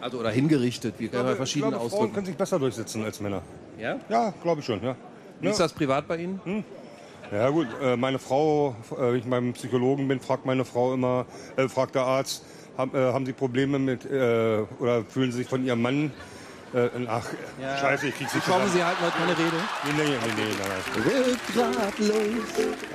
Also 0.00 0.18
oder 0.18 0.30
hingerichtet, 0.30 0.94
wie 0.98 1.08
kann 1.08 1.24
man 1.24 1.32
ich 1.32 1.36
verschiedene 1.36 1.72
glaube, 1.72 1.90
Frauen 1.90 2.12
können 2.12 2.26
sich 2.26 2.36
besser 2.36 2.58
durchsetzen 2.58 3.04
als 3.04 3.20
Männer. 3.20 3.42
Ja? 3.78 3.96
Ja, 4.08 4.32
glaube 4.42 4.60
ich 4.60 4.66
schon, 4.66 4.82
ja. 4.82 4.94
Wie 5.40 5.48
ist 5.48 5.60
das 5.60 5.72
privat 5.72 6.06
bei 6.06 6.18
Ihnen? 6.18 6.40
Hm? 6.44 6.64
Ja 7.32 7.48
gut, 7.50 7.68
äh, 7.80 7.96
meine 7.96 8.18
Frau, 8.18 8.74
äh, 8.90 8.96
wenn 8.98 9.16
ich 9.16 9.24
beim 9.24 9.52
Psychologen 9.52 10.08
bin, 10.08 10.20
fragt 10.20 10.46
meine 10.46 10.64
Frau 10.64 10.94
immer, 10.94 11.26
äh, 11.56 11.68
fragt 11.68 11.94
der 11.94 12.02
Arzt, 12.02 12.44
haben, 12.76 12.92
äh, 12.94 13.12
haben 13.12 13.24
Sie 13.24 13.32
Probleme 13.32 13.78
mit, 13.78 14.04
äh, 14.04 14.62
oder 14.80 15.04
fühlen 15.04 15.30
Sie 15.30 15.38
sich 15.38 15.46
von 15.48 15.64
Ihrem 15.64 15.80
Mann, 15.82 16.12
äh, 16.74 16.88
ach, 17.06 17.26
Ja. 17.60 17.76
scheiße, 17.78 18.08
ich 18.08 18.16
krieg's 18.16 18.34
nicht 18.34 18.44
zusammen. 18.44 18.68
Sie 18.72 18.82
halten 18.82 19.00
heute 19.02 19.16
keine 19.16 19.32
Rede. 19.38 19.56
Nee, 19.84 19.92
nee, 19.96 20.08
nee, 20.08 20.42
nee, 20.42 20.54
nein. 20.58 21.66
Rückgratlos 21.66 22.20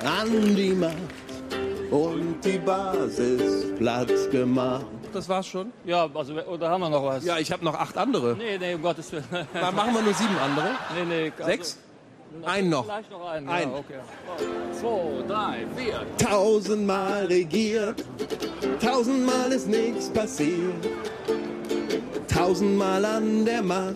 an 0.06 0.56
die 0.56 0.74
Macht. 0.74 1.92
und 1.92 2.44
die 2.44 2.58
Basis 2.58 3.74
platt 3.78 4.12
gemacht. 4.32 4.86
Das 5.14 5.30
war's 5.30 5.48
schon? 5.48 5.72
Ja, 5.86 6.10
also, 6.14 6.34
oder 6.34 6.70
haben 6.70 6.82
wir 6.82 6.90
noch 6.90 7.06
was? 7.06 7.24
Ja, 7.24 7.38
ich 7.38 7.52
habe 7.54 7.64
noch 7.64 7.76
acht 7.76 7.98
andere. 7.98 8.36
Nee, 8.36 8.58
nee, 8.58 8.74
um 8.74 8.82
Gottes 8.82 9.12
Willen. 9.14 9.24
Dann 9.54 9.74
machen 9.76 9.94
wir 9.94 10.02
nur 10.02 10.14
sieben 10.14 10.38
andere. 10.44 10.72
Nee, 10.94 11.06
nee. 11.06 11.32
Also, 11.38 11.46
Sechs? 11.52 11.80
Einen 12.44 12.70
noch. 12.70 12.86
Vielleicht 12.86 13.12
noch 13.12 13.30
einen. 13.30 13.48
Ja, 13.48 13.68
okay. 13.74 14.00
Zwei, 14.80 15.28
drei, 15.28 15.66
vier. 15.76 16.06
Tausendmal 16.18 17.26
regiert, 17.26 18.04
tausendmal 18.82 19.52
ist 19.52 19.68
nichts 19.68 20.10
passiert. 20.10 20.74
Tausendmal 22.28 23.06
an 23.06 23.46
der 23.46 23.62
Macht. 23.62 23.96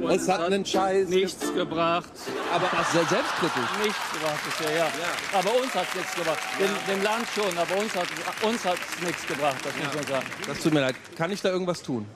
Und 0.00 0.10
es 0.10 0.28
hat 0.28 0.40
einen 0.40 0.64
Scheiß. 0.64 1.08
Nichts 1.08 1.52
gebracht. 1.52 2.10
Aber 2.54 2.66
ach, 2.72 2.92
sehr 2.92 3.04
selbstkritisch. 3.04 3.70
Nichts 3.82 4.12
gebracht 4.12 4.40
bisher, 4.44 4.76
ja. 4.78 4.86
Aber 5.32 5.50
uns 5.60 5.74
hat 5.74 5.86
es 5.90 5.94
nichts 5.96 6.14
gebracht. 6.14 6.38
Dem, 6.58 6.94
dem 6.94 7.02
Land 7.02 7.26
schon, 7.34 7.58
aber 7.58 7.76
uns 7.76 7.94
hat 7.94 8.06
uns 8.42 8.64
hat's 8.64 9.02
nichts 9.04 9.26
gebracht, 9.26 9.56
das 9.62 9.72
muss 9.76 9.94
man 9.94 10.06
sagen. 10.06 10.26
Das 10.46 10.60
tut 10.60 10.72
mir 10.72 10.80
leid. 10.80 10.94
Kann 11.16 11.30
ich 11.30 11.42
da 11.42 11.50
irgendwas 11.50 11.82
tun? 11.82 12.06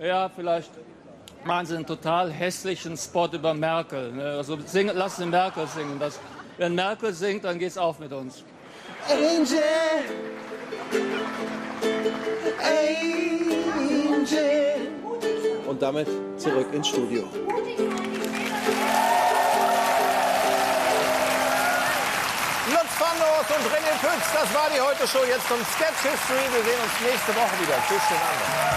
Ja, 0.00 0.28
vielleicht 0.28 0.70
machen 1.48 1.66
Sie 1.66 1.74
einen 1.74 1.86
total 1.86 2.30
hässlichen 2.30 2.96
Spot 2.96 3.26
über 3.32 3.54
Merkel. 3.54 4.12
ne? 4.12 4.36
Also 4.36 4.58
singen, 4.66 4.94
lassen 4.96 5.22
Sie 5.22 5.28
Merkel 5.28 5.66
singen. 5.66 5.98
Das, 5.98 6.20
wenn 6.58 6.74
Merkel 6.74 7.12
singt, 7.12 7.42
dann 7.44 7.58
geht's 7.58 7.78
auf 7.78 7.98
mit 7.98 8.12
uns. 8.12 8.44
Angel, 9.08 9.58
Angel. 12.62 14.28
Und 15.66 15.82
damit 15.82 16.08
zurück 16.36 16.66
ins 16.72 16.88
Studio. 16.88 17.22
Lutz 22.70 22.94
van 23.00 23.16
Dorst 23.18 23.50
und 23.50 23.64
René 23.72 23.94
Pütz, 24.02 24.26
das 24.34 24.54
war 24.54 24.68
die 24.74 24.80
Heute 24.80 25.08
Show. 25.08 25.24
Jetzt 25.26 25.48
zum 25.48 25.64
Sketch 25.74 26.02
History. 26.02 26.44
Wir 26.52 26.62
sehen 26.62 26.80
uns 26.84 26.92
nächste 27.10 27.34
Woche 27.34 27.56
wieder. 27.62 27.76
Tschüss, 27.88 28.02
schönen 28.06 28.20
Abend. 28.20 28.67